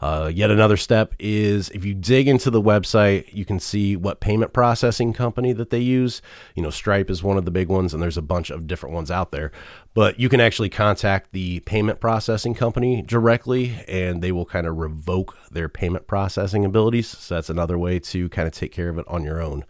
Uh, 0.00 0.30
yet 0.32 0.50
another 0.50 0.78
step 0.78 1.14
is 1.18 1.68
if 1.70 1.84
you 1.84 1.92
dig 1.92 2.26
into 2.26 2.50
the 2.50 2.62
website, 2.62 3.32
you 3.34 3.44
can 3.44 3.60
see 3.60 3.96
what 3.96 4.20
payment 4.20 4.52
processing 4.52 5.12
company 5.12 5.52
that 5.52 5.70
they 5.70 5.78
use. 5.78 6.22
You 6.54 6.62
know, 6.62 6.70
Stripe 6.70 7.10
is 7.10 7.22
one 7.22 7.36
of 7.36 7.44
the 7.44 7.50
big 7.50 7.68
ones, 7.68 7.92
and 7.92 8.02
there's 8.02 8.16
a 8.16 8.22
bunch 8.22 8.50
of 8.50 8.66
different 8.66 8.94
ones 8.94 9.10
out 9.10 9.30
there. 9.30 9.52
But 9.92 10.18
you 10.18 10.28
can 10.28 10.40
actually 10.40 10.70
contact 10.70 11.32
the 11.32 11.60
payment 11.60 12.00
processing 12.00 12.54
company 12.54 13.02
directly, 13.02 13.84
and 13.86 14.22
they 14.22 14.32
will 14.32 14.46
kind 14.46 14.66
of 14.66 14.78
revoke 14.78 15.36
their 15.50 15.68
payment 15.68 16.06
processing 16.06 16.64
abilities. 16.64 17.08
So 17.08 17.34
that's 17.34 17.50
another 17.50 17.78
way 17.78 17.98
to 17.98 18.28
kind 18.30 18.48
of 18.48 18.54
take 18.54 18.72
care 18.72 18.88
of 18.88 18.98
it 18.98 19.06
on 19.06 19.22
your 19.22 19.42
own. 19.42 19.64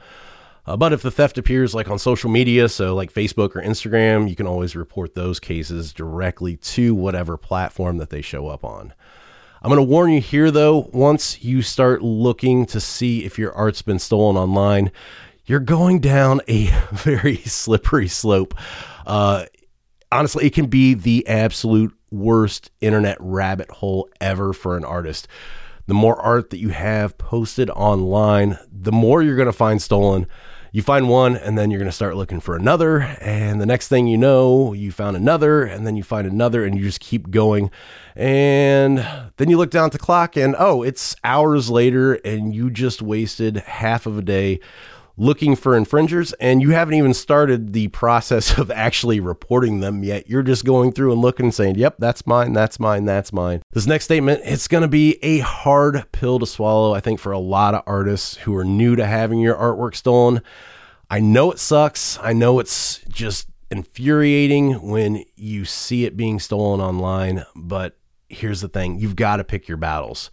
Uh, 0.67 0.77
but 0.77 0.93
if 0.93 1.03
the 1.03 1.11
theft 1.11 1.39
appears 1.39 1.75
like 1.75 1.91
on 1.91 1.99
social 1.99 2.31
media, 2.31 2.69
so 2.69 2.95
like 2.95 3.13
Facebook 3.13 3.57
or 3.57 3.63
Instagram, 3.63 4.29
you 4.29 4.37
can 4.37 4.47
always 4.47 4.77
report 4.77 5.15
those 5.17 5.41
cases 5.41 5.93
directly 5.93 6.57
to 6.57 6.95
whatever 6.95 7.37
platform 7.37 7.97
that 7.97 8.11
they 8.11 8.23
show 8.23 8.47
up 8.47 8.63
on. 8.63 8.93
I'm 9.63 9.69
going 9.69 9.77
to 9.77 9.83
warn 9.83 10.11
you 10.11 10.23
here 10.23 10.51
though, 10.51 10.89
once 10.93 11.45
you 11.45 11.61
start 11.61 12.01
looking 12.03 12.65
to 12.67 12.81
see 12.81 13.27
if 13.27 13.39
your 13.39 13.53
art's 13.53 13.83
been 13.83 13.99
stolen 13.99 14.37
online, 14.37 14.91
you're 15.45 15.61
going 15.61 16.01
down 16.01 16.41
a 16.49 16.67
very 16.93 17.37
slippery 17.37 18.09
slope. 18.09 18.55
Uh, 19.07 19.45
honestly, 20.11 20.47
it 20.47 20.55
can 20.55 20.69
be 20.69 20.95
the 20.95 21.27
absolute 21.27 21.95
worst 22.11 22.71
internet 22.81 23.19
rabbit 23.21 23.71
hole 23.71 24.09
ever 24.19 24.55
for 24.55 24.79
an 24.79 24.85
artist. 24.85 25.29
The 25.87 25.95
more 25.95 26.17
art 26.17 26.51
that 26.51 26.59
you 26.59 26.71
have 26.71 27.19
posted 27.19 27.69
online, 27.69 28.59
the 28.73 28.93
more 28.93 29.23
you're 29.23 29.37
going 29.37 29.45
to 29.45 29.53
find 29.53 29.83
stolen 29.83 30.27
you 30.73 30.83
find 30.83 31.09
one 31.09 31.37
and 31.37 31.59
then 31.59 31.71
you're 31.71 31.79
going 31.79 31.91
to 31.91 31.95
start 31.95 32.17
looking 32.17 32.41
for 32.41 32.57
another 32.57 33.01
and 33.21 33.61
the 33.61 33.67
next 33.67 33.89
thing 33.89 34.07
you 34.07 34.17
know 34.17 34.73
you 34.73 34.93
found 34.93 35.17
another 35.17 35.65
and 35.65 35.87
then 35.87 35.97
you 35.97 36.03
find 36.03 36.27
another 36.27 36.65
and 36.65 36.77
you 36.77 36.83
just 36.83 37.01
keep 37.01 37.31
going. 37.31 37.71
And 38.15 38.99
then 39.37 39.51
you 39.51 39.57
look 39.57 39.71
down 39.71 39.87
at 39.87 39.93
the 39.93 39.99
clock 39.99 40.37
and 40.37 40.55
oh 40.59 40.83
it's 40.83 41.17
hours 41.25 41.71
later 41.71 42.15
and 42.15 42.55
you 42.55 42.71
just 42.71 43.03
wasted 43.03 43.57
half 43.59 44.07
of 44.07 44.19
a 44.19 44.23
day 44.23 44.61
looking 45.21 45.55
for 45.55 45.77
infringers 45.77 46.33
and 46.41 46.63
you 46.63 46.71
haven't 46.71 46.95
even 46.95 47.13
started 47.13 47.75
the 47.75 47.89
process 47.89 48.57
of 48.59 48.71
actually 48.71 49.21
reporting 49.21 49.81
them 49.81 50.03
yet. 50.03 50.29
You're 50.29 50.43
just 50.43 50.65
going 50.65 50.93
through 50.93 51.13
and 51.13 51.21
looking 51.21 51.47
and 51.47 51.55
saying, 51.55 51.77
yep, 51.77 51.97
that's 51.99 52.27
mine, 52.27 52.55
that's 52.55 52.81
mine, 52.81 53.05
that's 53.05 53.33
mine. 53.33 53.63
This 53.73 53.87
next 53.87 54.07
statement, 54.07 54.41
it's 54.45 54.67
going 54.67 54.83
to 54.83 54.89
be 54.89 55.19
a 55.23 55.41
hard 55.41 56.11
pill 56.13 56.39
to 56.39 56.47
swallow, 56.47 56.95
I 56.95 57.01
think, 57.01 57.21
for 57.21 57.33
a 57.33 57.39
lot 57.39 57.75
of 57.75 57.83
artists 57.87 58.39
who 58.39 58.57
are 58.57 58.65
new 58.65 58.97
to 58.97 59.07
having 59.07 59.41
your 59.41 59.55
artwork 59.55 59.95
stolen. 59.95 60.41
I 61.11 61.21
know 61.21 61.53
it 61.53 61.59
sucks. 61.59 62.19
I 62.23 62.33
know 62.33 62.59
it's 62.59 63.01
just 63.09 63.49
infuriating 63.71 64.81
when 64.89 65.25
you 65.37 65.67
see 65.67 66.07
it 66.07 66.17
being 66.17 66.41
stolen 66.41 66.81
online, 66.81 67.45
but 67.55 67.99
here's 68.31 68.63
the 68.63 68.69
thing 68.69 68.99
you've 68.99 69.17
got 69.17 69.37
to 69.37 69.45
pick 69.45 69.69
your 69.69 69.77
battles 69.77 70.31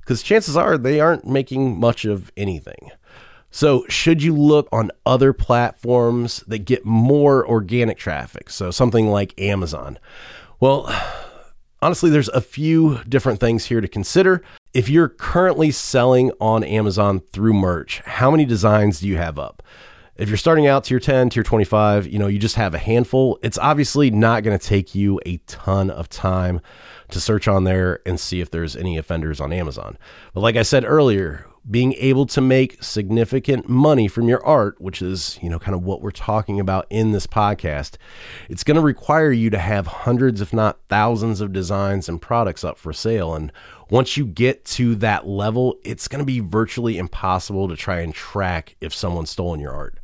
cuz 0.05 0.21
chances 0.23 0.55
are 0.55 0.77
they 0.77 0.99
aren't 0.99 1.25
making 1.25 1.79
much 1.79 2.05
of 2.05 2.31
anything. 2.37 2.91
So, 3.51 3.83
should 3.89 4.21
you 4.21 4.35
look 4.35 4.67
on 4.71 4.91
other 5.07 5.33
platforms 5.33 6.43
that 6.47 6.59
get 6.59 6.85
more 6.85 7.47
organic 7.47 7.97
traffic? 7.97 8.49
So, 8.49 8.69
something 8.69 9.09
like 9.09 9.39
Amazon. 9.41 9.97
Well, 10.59 10.87
honestly, 11.81 12.11
there's 12.11 12.29
a 12.29 12.41
few 12.41 12.99
different 13.09 13.39
things 13.39 13.65
here 13.65 13.81
to 13.81 13.87
consider. 13.87 14.43
If 14.71 14.87
you're 14.87 15.09
currently 15.09 15.71
selling 15.71 16.31
on 16.39 16.63
Amazon 16.63 17.21
through 17.31 17.53
merch, 17.53 18.01
how 18.01 18.29
many 18.29 18.45
designs 18.45 18.99
do 18.99 19.07
you 19.07 19.17
have 19.17 19.39
up? 19.39 19.63
If 20.15 20.29
you're 20.29 20.37
starting 20.37 20.67
out 20.67 20.83
tier 20.83 20.99
10, 20.99 21.31
tier 21.31 21.41
25, 21.41 22.05
you 22.05 22.19
know, 22.19 22.27
you 22.27 22.37
just 22.37 22.55
have 22.55 22.75
a 22.75 22.77
handful, 22.77 23.39
it's 23.41 23.57
obviously 23.57 24.11
not 24.11 24.43
going 24.43 24.57
to 24.57 24.63
take 24.63 24.93
you 24.93 25.19
a 25.25 25.37
ton 25.47 25.89
of 25.89 26.07
time 26.07 26.61
to 27.09 27.19
search 27.19 27.47
on 27.47 27.63
there 27.63 28.01
and 28.05 28.19
see 28.19 28.41
if 28.41 28.51
there's 28.51 28.75
any 28.75 28.95
offenders 28.97 29.39
on 29.39 29.51
Amazon. 29.51 29.97
But 30.35 30.41
like 30.41 30.55
I 30.55 30.61
said 30.61 30.85
earlier, 30.85 31.47
being 31.69 31.93
able 31.93 32.25
to 32.27 32.41
make 32.41 32.83
significant 32.83 33.67
money 33.69 34.07
from 34.07 34.27
your 34.27 34.43
art, 34.45 34.79
which 34.79 35.01
is, 35.01 35.39
you 35.41 35.49
know, 35.49 35.59
kind 35.59 35.75
of 35.75 35.83
what 35.83 36.01
we're 36.01 36.11
talking 36.11 36.59
about 36.59 36.85
in 36.89 37.11
this 37.11 37.27
podcast, 37.27 37.95
it's 38.49 38.63
going 38.63 38.75
to 38.75 38.81
require 38.81 39.31
you 39.31 39.49
to 39.49 39.57
have 39.57 39.87
hundreds, 39.87 40.41
if 40.41 40.53
not 40.53 40.79
thousands, 40.89 41.41
of 41.41 41.53
designs 41.53 42.09
and 42.09 42.21
products 42.21 42.63
up 42.63 42.77
for 42.77 42.93
sale. 42.93 43.35
And 43.35 43.51
once 43.89 44.17
you 44.17 44.25
get 44.25 44.65
to 44.65 44.95
that 44.95 45.27
level, 45.27 45.77
it's 45.83 46.07
going 46.07 46.19
to 46.19 46.25
be 46.25 46.39
virtually 46.39 46.97
impossible 46.97 47.67
to 47.67 47.75
try 47.75 48.01
and 48.01 48.13
track 48.13 48.75
if 48.81 48.93
someone's 48.93 49.29
stolen 49.29 49.59
your 49.59 49.73
art 49.73 49.99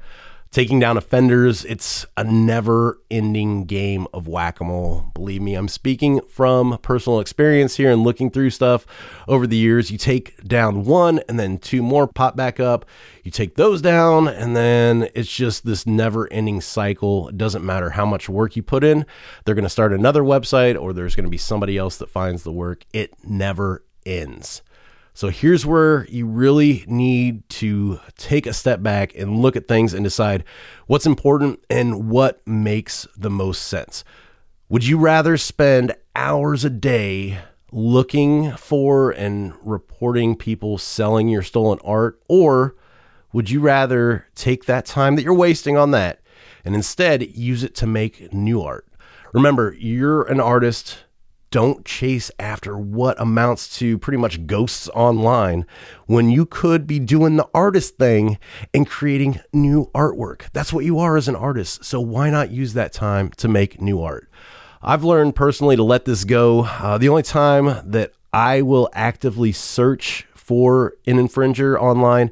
taking 0.55 0.79
down 0.79 0.95
offenders. 0.95 1.65
It's 1.65 2.05
a 2.15 2.23
never 2.23 3.01
ending 3.11 3.65
game 3.65 4.07
of 4.13 4.25
whack 4.25 4.61
a 4.61 4.63
mole. 4.63 5.11
Believe 5.13 5.41
me, 5.41 5.53
I'm 5.53 5.67
speaking 5.67 6.21
from 6.29 6.77
personal 6.81 7.19
experience 7.19 7.75
here 7.75 7.91
and 7.91 8.03
looking 8.03 8.31
through 8.31 8.51
stuff 8.51 8.87
over 9.27 9.47
the 9.47 9.57
years. 9.57 9.91
You 9.91 9.97
take 9.97 10.41
down 10.47 10.85
one 10.85 11.19
and 11.27 11.37
then 11.37 11.57
two 11.57 11.83
more 11.83 12.07
pop 12.07 12.37
back 12.37 12.61
up. 12.61 12.85
You 13.25 13.31
take 13.31 13.57
those 13.57 13.81
down, 13.81 14.29
and 14.29 14.55
then 14.55 15.09
it's 15.13 15.29
just 15.35 15.65
this 15.65 15.85
never 15.85 16.31
ending 16.31 16.61
cycle. 16.61 17.27
It 17.27 17.37
doesn't 17.37 17.65
matter 17.65 17.89
how 17.89 18.05
much 18.05 18.29
work 18.29 18.55
you 18.55 18.63
put 18.63 18.85
in, 18.85 19.05
they're 19.43 19.55
going 19.55 19.63
to 19.63 19.69
start 19.69 19.91
another 19.91 20.23
website 20.23 20.81
or 20.81 20.93
there's 20.93 21.15
going 21.15 21.25
to 21.25 21.29
be 21.29 21.37
somebody 21.37 21.77
else 21.77 21.97
that 21.97 22.09
finds 22.09 22.43
the 22.43 22.53
work. 22.53 22.85
It 22.93 23.13
never 23.25 23.83
ends. 24.05 24.61
So 25.15 25.29
here's 25.29 25.65
where 25.65 26.05
you 26.07 26.27
really 26.27 26.83
need 26.87 27.47
to 27.51 28.01
take 28.17 28.45
a 28.45 28.51
step 28.51 28.83
back 28.83 29.15
and 29.15 29.39
look 29.39 29.55
at 29.55 29.65
things 29.65 29.93
and 29.93 30.03
decide 30.03 30.43
what's 30.87 31.05
important 31.05 31.63
and 31.69 32.09
what 32.09 32.45
makes 32.45 33.07
the 33.15 33.29
most 33.29 33.61
sense. 33.61 34.03
Would 34.67 34.85
you 34.85 34.97
rather 34.97 35.37
spend 35.37 35.95
hours 36.17 36.65
a 36.65 36.69
day 36.69 37.39
looking 37.71 38.51
for 38.57 39.11
and 39.11 39.53
reporting 39.63 40.35
people 40.35 40.77
selling 40.77 41.29
your 41.29 41.43
stolen 41.43 41.79
art? 41.85 42.21
Or 42.27 42.75
would 43.31 43.49
you 43.49 43.61
rather 43.61 44.27
take 44.35 44.65
that 44.65 44.85
time 44.85 45.15
that 45.15 45.23
you're 45.23 45.33
wasting 45.33 45.77
on 45.77 45.91
that 45.91 46.19
and 46.65 46.75
instead 46.75 47.23
use 47.23 47.63
it 47.63 47.73
to 47.75 47.87
make 47.87 48.33
new 48.33 48.61
art? 48.61 48.85
Remember, 49.31 49.77
you're 49.79 50.23
an 50.23 50.41
artist 50.41 51.04
don't 51.51 51.85
chase 51.85 52.31
after 52.39 52.77
what 52.77 53.19
amounts 53.19 53.77
to 53.77 53.97
pretty 53.97 54.17
much 54.17 54.45
ghosts 54.45 54.89
online 54.89 55.65
when 56.05 56.29
you 56.29 56.45
could 56.45 56.85
be 56.85 56.99
doing 56.99 57.35
the 57.35 57.47
artist 57.53 57.97
thing 57.97 58.37
and 58.73 58.87
creating 58.87 59.39
new 59.53 59.89
artwork. 59.93 60.43
That's 60.53 60.73
what 60.73 60.85
you 60.85 60.99
are 60.99 61.17
as 61.17 61.27
an 61.27 61.35
artist. 61.35 61.85
So 61.85 61.99
why 62.01 62.29
not 62.29 62.51
use 62.51 62.73
that 62.73 62.93
time 62.93 63.29
to 63.37 63.47
make 63.47 63.81
new 63.81 64.01
art? 64.01 64.29
I've 64.81 65.03
learned 65.03 65.35
personally 65.35 65.75
to 65.75 65.83
let 65.83 66.05
this 66.05 66.23
go. 66.25 66.65
Uh, 66.65 66.97
the 66.97 67.09
only 67.09 67.23
time 67.23 67.81
that 67.85 68.13
I 68.31 68.61
will 68.61 68.89
actively 68.93 69.51
search 69.51 70.27
for 70.35 70.93
an 71.07 71.17
infringer 71.17 71.79
online 71.81 72.31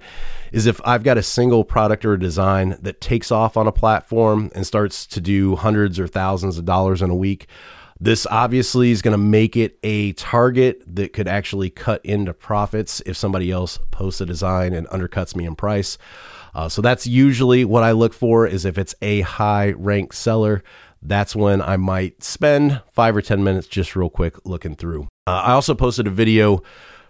is 0.52 0.68
if 0.68 0.80
I've 0.86 1.04
got 1.04 1.18
a 1.18 1.24
single 1.24 1.64
product 1.64 2.06
or 2.06 2.14
a 2.14 2.20
design 2.20 2.78
that 2.82 3.02
takes 3.02 3.32
off 3.32 3.58
on 3.58 3.66
a 3.66 3.72
platform 3.72 4.52
and 4.54 4.68
starts 4.68 5.08
to 5.08 5.20
do 5.20 5.56
hundreds 5.56 6.00
or 6.00 6.08
thousands 6.08 6.60
of 6.60 6.66
dollars 6.66 7.02
in 7.02 7.10
a 7.10 7.16
week. 7.16 7.48
This 8.04 8.28
obviously 8.30 8.92
is 8.92 9.02
going 9.02 9.14
to 9.14 9.18
make 9.18 9.56
it 9.56 9.80
a 9.82 10.12
target 10.12 10.84
that 10.94 11.14
could 11.14 11.30
actually 11.30 11.70
cut 11.70 12.06
into 12.06 12.34
profits 12.34 13.02
if 13.06 13.16
somebody 13.16 13.50
else 13.50 13.80
posts 13.92 14.20
a 14.20 14.26
design 14.26 14.74
and 14.74 14.86
undercuts 14.90 15.38
me 15.38 15.46
in 15.46 15.56
price. 15.56 15.98
Uh, 16.54 16.68
so 16.68 16.82
that's 16.82 17.08
usually 17.08 17.64
what 17.64 17.82
I 17.82 17.94
look 17.94 18.14
for 18.14 18.46
is 18.46 18.66
if 18.66 18.78
it's 18.78 18.94
a 19.02 19.22
high 19.22 19.72
ranked 19.72 20.16
seller, 20.16 20.66
that's 21.02 21.34
when 21.34 21.62
I 21.62 21.78
might 21.78 22.22
spend 22.26 22.82
five 22.92 23.16
or 23.16 23.22
10 23.22 23.42
minutes 23.42 23.68
just 23.68 23.96
real 23.96 24.10
quick 24.10 24.36
looking 24.46 24.76
through. 24.76 25.04
Uh, 25.26 25.42
I 25.46 25.54
also 25.54 25.74
posted 25.74 26.06
a 26.06 26.12
video 26.12 26.62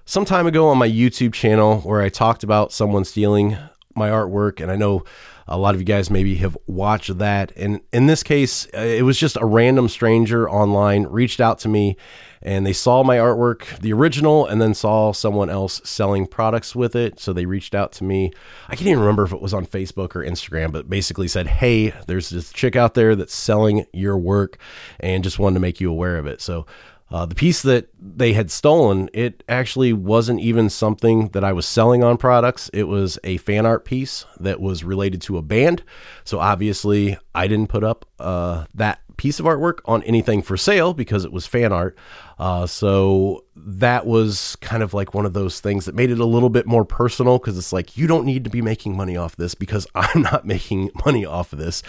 some 0.05 0.25
time 0.25 0.45
ago 0.45 0.67
on 0.67 0.77
my 0.77 0.87
YouTube 0.87 1.33
channel 1.33 1.79
where 1.79 2.03
I 2.03 2.09
talked 2.09 2.43
about 2.43 2.71
someone 2.71 3.03
stealing 3.03 3.57
my 3.95 4.09
artwork. 4.09 4.61
And 4.61 4.71
I 4.71 4.75
know 4.75 5.03
a 5.47 5.57
lot 5.57 5.75
of 5.75 5.81
you 5.81 5.85
guys 5.85 6.09
maybe 6.09 6.35
have 6.35 6.57
watched 6.67 7.17
that. 7.17 7.51
And 7.55 7.81
in 7.91 8.07
this 8.07 8.23
case, 8.23 8.67
uh, 8.75 8.79
it 8.79 9.03
was 9.03 9.17
just 9.17 9.37
a 9.39 9.45
random 9.45 9.89
stranger 9.89 10.49
online 10.49 11.03
reached 11.03 11.41
out 11.41 11.59
to 11.59 11.69
me 11.69 11.97
and 12.45 12.67
they 12.67 12.73
saw 12.73 13.03
my 13.03 13.17
artwork, 13.17 13.79
the 13.79 13.93
original, 13.93 14.45
and 14.45 14.61
then 14.61 14.73
saw 14.73 15.13
someone 15.13 15.49
else 15.49 15.81
selling 15.85 16.27
products 16.27 16.75
with 16.75 16.93
it. 16.93 17.17
So 17.19 17.31
they 17.31 17.45
reached 17.45 17.73
out 17.73 17.93
to 17.93 18.03
me. 18.03 18.33
I 18.67 18.75
can't 18.75 18.87
even 18.87 18.99
remember 18.99 19.23
if 19.23 19.31
it 19.31 19.41
was 19.41 19.53
on 19.53 19.65
Facebook 19.65 20.13
or 20.13 20.23
Instagram, 20.23 20.73
but 20.73 20.89
basically 20.89 21.29
said, 21.29 21.47
Hey, 21.47 21.93
there's 22.05 22.29
this 22.29 22.51
chick 22.51 22.75
out 22.75 22.95
there 22.95 23.15
that's 23.15 23.33
selling 23.33 23.85
your 23.93 24.17
work 24.17 24.57
and 24.99 25.23
just 25.23 25.39
wanted 25.39 25.55
to 25.55 25.61
make 25.61 25.79
you 25.79 25.89
aware 25.89 26.17
of 26.17 26.27
it. 26.27 26.41
So 26.41 26.65
uh, 27.13 27.27
the 27.27 27.35
piece 27.35 27.61
that 27.61 27.89
they 27.99 28.33
had 28.33 28.49
stolen, 28.49 29.07
it 29.13 29.43
actually 29.47 29.93
wasn't 29.93 30.39
even 30.39 30.67
something 30.67 31.27
that 31.29 31.43
I 31.43 31.53
was 31.53 31.67
selling 31.67 32.03
on 32.03 32.17
products. 32.17 32.71
It 32.73 32.85
was 32.85 33.19
a 33.23 33.37
fan 33.37 33.67
art 33.67 33.85
piece 33.85 34.25
that 34.39 34.59
was 34.59 34.83
related 34.83 35.21
to 35.23 35.37
a 35.37 35.43
band. 35.43 35.83
So 36.23 36.39
obviously, 36.39 37.15
I 37.35 37.45
didn't 37.45 37.69
put 37.69 37.83
up 37.83 38.07
uh, 38.17 38.65
that 38.73 39.01
piece 39.17 39.39
of 39.39 39.45
artwork 39.45 39.77
on 39.85 40.01
anything 40.03 40.41
for 40.41 40.57
sale 40.57 40.95
because 40.95 41.23
it 41.23 41.31
was 41.31 41.45
fan 41.45 41.71
art. 41.71 41.95
Uh, 42.43 42.67
so 42.67 43.45
that 43.55 44.05
was 44.05 44.57
kind 44.57 44.83
of 44.83 44.93
like 44.93 45.13
one 45.13 45.25
of 45.25 45.31
those 45.31 45.61
things 45.61 45.85
that 45.85 45.95
made 45.95 46.11
it 46.11 46.19
a 46.19 46.25
little 46.25 46.49
bit 46.49 46.65
more 46.65 46.83
personal 46.83 47.37
because 47.37 47.57
it's 47.57 47.71
like, 47.71 47.95
you 47.95 48.05
don't 48.05 48.25
need 48.25 48.43
to 48.43 48.49
be 48.49 48.61
making 48.61 48.97
money 48.97 49.15
off 49.15 49.37
this 49.37 49.55
because 49.55 49.87
I'm 49.95 50.23
not 50.23 50.45
making 50.45 50.91
money 51.05 51.25
off 51.25 51.53
of 51.53 51.59
this. 51.59 51.83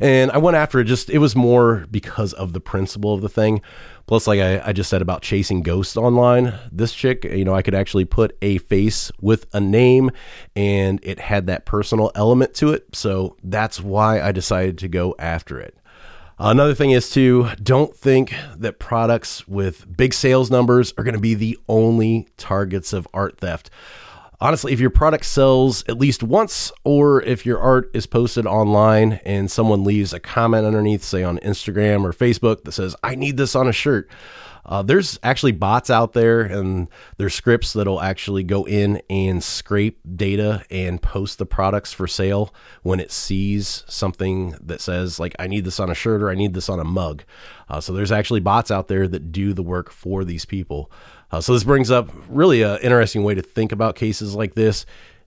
And 0.00 0.30
I 0.30 0.36
went 0.36 0.58
after 0.58 0.78
it 0.78 0.84
just, 0.84 1.08
it 1.08 1.20
was 1.20 1.34
more 1.34 1.86
because 1.90 2.34
of 2.34 2.52
the 2.52 2.60
principle 2.60 3.14
of 3.14 3.22
the 3.22 3.30
thing. 3.30 3.62
Plus, 4.04 4.26
like 4.26 4.40
I, 4.40 4.60
I 4.62 4.72
just 4.74 4.90
said 4.90 5.00
about 5.00 5.22
chasing 5.22 5.62
ghosts 5.62 5.96
online, 5.96 6.52
this 6.70 6.92
chick, 6.92 7.24
you 7.24 7.46
know, 7.46 7.54
I 7.54 7.62
could 7.62 7.74
actually 7.74 8.04
put 8.04 8.36
a 8.42 8.58
face 8.58 9.10
with 9.22 9.46
a 9.54 9.60
name 9.60 10.10
and 10.54 11.00
it 11.02 11.18
had 11.18 11.46
that 11.46 11.64
personal 11.64 12.12
element 12.14 12.52
to 12.56 12.74
it. 12.74 12.94
So 12.94 13.38
that's 13.42 13.80
why 13.80 14.20
I 14.20 14.32
decided 14.32 14.76
to 14.78 14.88
go 14.88 15.14
after 15.18 15.58
it. 15.58 15.78
Another 16.38 16.74
thing 16.74 16.90
is 16.90 17.10
to 17.10 17.50
don't 17.62 17.96
think 17.96 18.34
that 18.56 18.78
products 18.78 19.46
with 19.46 19.96
big 19.96 20.12
sales 20.12 20.50
numbers 20.50 20.92
are 20.98 21.04
going 21.04 21.14
to 21.14 21.20
be 21.20 21.34
the 21.34 21.58
only 21.68 22.28
targets 22.36 22.92
of 22.92 23.06
art 23.14 23.38
theft 23.38 23.70
honestly, 24.44 24.74
if 24.74 24.80
your 24.80 24.90
product 24.90 25.24
sells 25.24 25.84
at 25.88 25.98
least 25.98 26.22
once, 26.22 26.70
or 26.84 27.22
if 27.22 27.46
your 27.46 27.58
art 27.58 27.90
is 27.94 28.06
posted 28.06 28.46
online 28.46 29.14
and 29.24 29.50
someone 29.50 29.84
leaves 29.84 30.12
a 30.12 30.20
comment 30.20 30.66
underneath, 30.66 31.02
say 31.02 31.22
on 31.22 31.38
Instagram 31.38 32.04
or 32.04 32.12
Facebook, 32.12 32.64
that 32.64 32.72
says, 32.72 32.94
I 33.02 33.14
need 33.14 33.38
this 33.38 33.54
on 33.54 33.66
a 33.66 33.72
shirt. 33.72 34.08
Uh, 34.66 34.82
there's 34.82 35.18
actually 35.22 35.52
bots 35.52 35.90
out 35.90 36.12
there 36.12 36.40
and 36.40 36.88
there's 37.18 37.34
scripts 37.34 37.72
that'll 37.72 38.00
actually 38.00 38.42
go 38.42 38.66
in 38.66 39.00
and 39.10 39.42
scrape 39.42 40.00
data 40.16 40.64
and 40.70 41.02
post 41.02 41.38
the 41.38 41.46
products 41.46 41.92
for 41.92 42.06
sale 42.06 42.54
when 42.82 42.98
it 43.00 43.10
sees 43.10 43.84
something 43.86 44.56
that 44.62 44.80
says 44.80 45.20
like 45.20 45.34
I 45.38 45.46
need 45.46 45.64
this 45.64 45.80
on 45.80 45.90
a 45.90 45.94
shirt 45.94 46.22
or 46.22 46.30
I 46.30 46.34
need 46.34 46.54
this 46.54 46.68
on 46.68 46.80
a 46.80 46.84
mug. 46.84 47.24
Uh, 47.68 47.80
so 47.80 47.92
there's 47.92 48.12
actually 48.12 48.40
bots 48.40 48.70
out 48.70 48.88
there 48.88 49.06
that 49.08 49.32
do 49.32 49.52
the 49.52 49.62
work 49.62 49.90
for 49.90 50.24
these 50.24 50.44
people. 50.44 50.90
Uh, 51.30 51.40
so 51.40 51.52
this 51.52 51.64
brings 51.64 51.90
up 51.90 52.10
really 52.28 52.62
an 52.62 52.78
interesting 52.80 53.24
way 53.24 53.34
to 53.34 53.42
think 53.42 53.72
about 53.72 53.96
cases 53.96 54.34
like 54.34 54.54
this. 54.54 54.86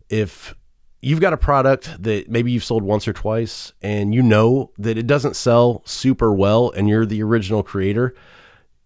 If 0.09 0.55
you've 1.01 1.19
got 1.19 1.33
a 1.33 1.37
product 1.37 2.01
that 2.01 2.29
maybe 2.29 2.51
you've 2.51 2.63
sold 2.63 2.83
once 2.83 3.07
or 3.07 3.13
twice 3.13 3.73
and 3.81 4.15
you 4.15 4.23
know 4.23 4.71
that 4.77 4.97
it 4.97 5.05
doesn't 5.05 5.35
sell 5.35 5.81
super 5.85 6.33
well 6.33 6.71
and 6.71 6.89
you're 6.89 7.05
the 7.05 7.21
original 7.21 7.61
creator, 7.61 8.15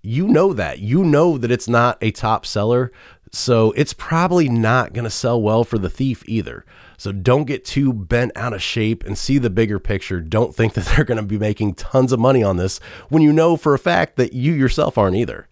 you 0.02 0.28
know 0.28 0.54
that. 0.54 0.80
You 0.80 1.04
know 1.04 1.38
that 1.38 1.52
it's 1.52 1.68
not 1.68 1.98
a 2.02 2.12
top 2.12 2.46
seller. 2.46 2.92
So 3.32 3.72
it's 3.78 3.94
probably 3.94 4.50
not 4.50 4.94
going 4.94 5.06
to 5.06 5.10
sell 5.10 5.42
well 5.42 5.64
for 5.64 5.78
the 5.78 5.90
thief 5.90 6.24
either. 6.28 6.66
So 6.98 7.12
don't 7.12 7.46
get 7.46 7.64
too 7.64 7.94
bent 7.94 8.34
out 8.36 8.54
of 8.54 8.62
shape 8.62 9.06
and 9.06 9.18
see 9.18 9.38
the 9.38 9.50
bigger 9.50 9.80
picture. 9.80 10.20
Don't 10.20 10.54
think 10.54 10.74
that 10.76 10.86
they're 10.86 11.06
going 11.06 11.20
to 11.20 11.24
be 11.24 11.40
making 11.40 11.76
tons 11.76 12.12
of 12.12 12.20
money 12.20 12.44
on 12.44 12.58
this 12.58 12.80
when 13.10 13.24
you 13.24 13.32
know 13.32 13.56
for 13.56 13.74
a 13.74 13.80
fact 13.80 14.18
that 14.18 14.34
you 14.34 14.54
yourself 14.54 14.98
aren't 14.98 15.16
either. 15.16 15.48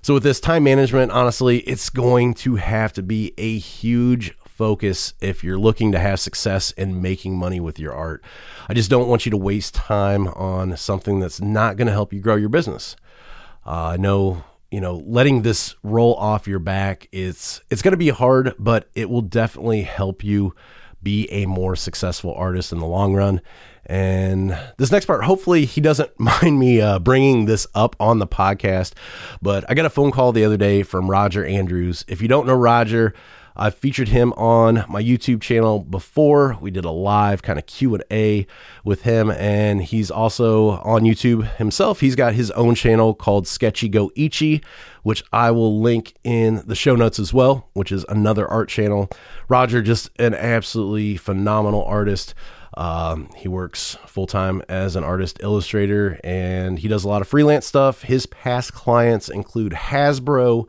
So 0.00 0.14
with 0.14 0.22
this 0.22 0.40
time 0.40 0.64
management, 0.64 1.12
honestly, 1.12 1.58
it's 1.60 1.90
going 1.90 2.34
to 2.34 2.56
have 2.56 2.92
to 2.94 3.02
be 3.02 3.34
a 3.36 3.58
huge 3.58 4.34
focus 4.46 5.12
if 5.20 5.44
you're 5.44 5.58
looking 5.58 5.92
to 5.92 5.98
have 5.98 6.18
success 6.18 6.70
in 6.72 7.02
making 7.02 7.36
money 7.36 7.60
with 7.60 7.78
your 7.78 7.92
art. 7.92 8.24
I 8.68 8.74
just 8.74 8.90
don't 8.90 9.08
want 9.08 9.26
you 9.26 9.30
to 9.30 9.36
waste 9.36 9.74
time 9.74 10.28
on 10.28 10.76
something 10.76 11.20
that's 11.20 11.40
not 11.40 11.76
going 11.76 11.86
to 11.86 11.92
help 11.92 12.12
you 12.12 12.20
grow 12.20 12.36
your 12.36 12.48
business. 12.48 12.96
Uh, 13.68 13.90
I 13.92 13.96
know 13.98 14.42
you 14.70 14.80
know 14.80 15.02
letting 15.04 15.42
this 15.42 15.74
roll 15.82 16.14
off 16.14 16.48
your 16.48 16.58
back 16.58 17.06
it's 17.12 17.60
it's 17.68 17.82
going 17.82 17.92
to 17.92 17.98
be 17.98 18.08
hard 18.08 18.54
but 18.58 18.88
it 18.94 19.10
will 19.10 19.22
definitely 19.22 19.82
help 19.82 20.24
you 20.24 20.54
be 21.02 21.30
a 21.30 21.44
more 21.44 21.76
successful 21.76 22.32
artist 22.34 22.72
in 22.72 22.78
the 22.78 22.86
long 22.86 23.14
run. 23.14 23.42
And 23.84 24.58
this 24.78 24.90
next 24.90 25.04
part 25.04 25.22
hopefully 25.24 25.66
he 25.66 25.82
doesn't 25.82 26.10
mind 26.18 26.58
me 26.58 26.80
uh, 26.80 26.98
bringing 26.98 27.44
this 27.44 27.66
up 27.74 27.94
on 28.00 28.20
the 28.20 28.26
podcast 28.26 28.94
but 29.42 29.66
i 29.68 29.74
got 29.74 29.84
a 29.84 29.90
phone 29.90 30.12
call 30.12 30.32
the 30.32 30.44
other 30.46 30.56
day 30.56 30.82
from 30.82 31.10
roger 31.10 31.44
andrews. 31.44 32.06
If 32.08 32.22
you 32.22 32.28
don't 32.28 32.46
know 32.46 32.54
roger 32.54 33.12
I've 33.58 33.74
featured 33.74 34.08
him 34.08 34.32
on 34.34 34.84
my 34.88 35.02
YouTube 35.02 35.40
channel 35.40 35.80
before. 35.80 36.56
We 36.60 36.70
did 36.70 36.84
a 36.84 36.90
live 36.90 37.42
kind 37.42 37.58
of 37.58 37.66
Q&A 37.66 38.46
with 38.84 39.02
him 39.02 39.30
and 39.32 39.82
he's 39.82 40.10
also 40.10 40.70
on 40.70 41.02
YouTube 41.02 41.56
himself. 41.56 41.98
He's 41.98 42.14
got 42.14 42.34
his 42.34 42.52
own 42.52 42.76
channel 42.76 43.14
called 43.14 43.48
Sketchy 43.48 43.88
Go 43.88 44.10
Ichie, 44.10 44.62
which 45.02 45.24
I 45.32 45.50
will 45.50 45.80
link 45.80 46.14
in 46.22 46.62
the 46.66 46.76
show 46.76 46.94
notes 46.94 47.18
as 47.18 47.34
well, 47.34 47.68
which 47.72 47.90
is 47.90 48.04
another 48.08 48.46
art 48.46 48.68
channel. 48.68 49.10
Roger 49.48 49.82
just 49.82 50.10
an 50.20 50.34
absolutely 50.34 51.16
phenomenal 51.16 51.84
artist. 51.84 52.34
Um, 52.76 53.28
he 53.34 53.48
works 53.48 53.96
full 54.06 54.28
time 54.28 54.62
as 54.68 54.94
an 54.94 55.02
artist 55.02 55.38
illustrator 55.42 56.20
and 56.22 56.78
he 56.78 56.86
does 56.86 57.02
a 57.02 57.08
lot 57.08 57.22
of 57.22 57.28
freelance 57.28 57.66
stuff. 57.66 58.02
His 58.02 58.26
past 58.26 58.72
clients 58.72 59.28
include 59.28 59.72
Hasbro, 59.72 60.68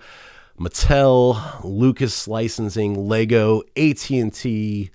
Mattel, 0.59 1.63
Lucas 1.63 2.27
Licensing, 2.27 3.07
Lego, 3.07 3.61
AT&T, 3.77 4.91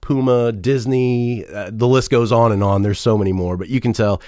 Puma, 0.00 0.52
Disney, 0.52 1.44
uh, 1.46 1.70
the 1.72 1.88
list 1.88 2.10
goes 2.10 2.30
on 2.30 2.52
and 2.52 2.62
on. 2.62 2.82
There's 2.82 3.00
so 3.00 3.18
many 3.18 3.32
more, 3.32 3.56
but 3.56 3.68
you 3.68 3.80
can 3.80 3.92
tell 3.92 4.22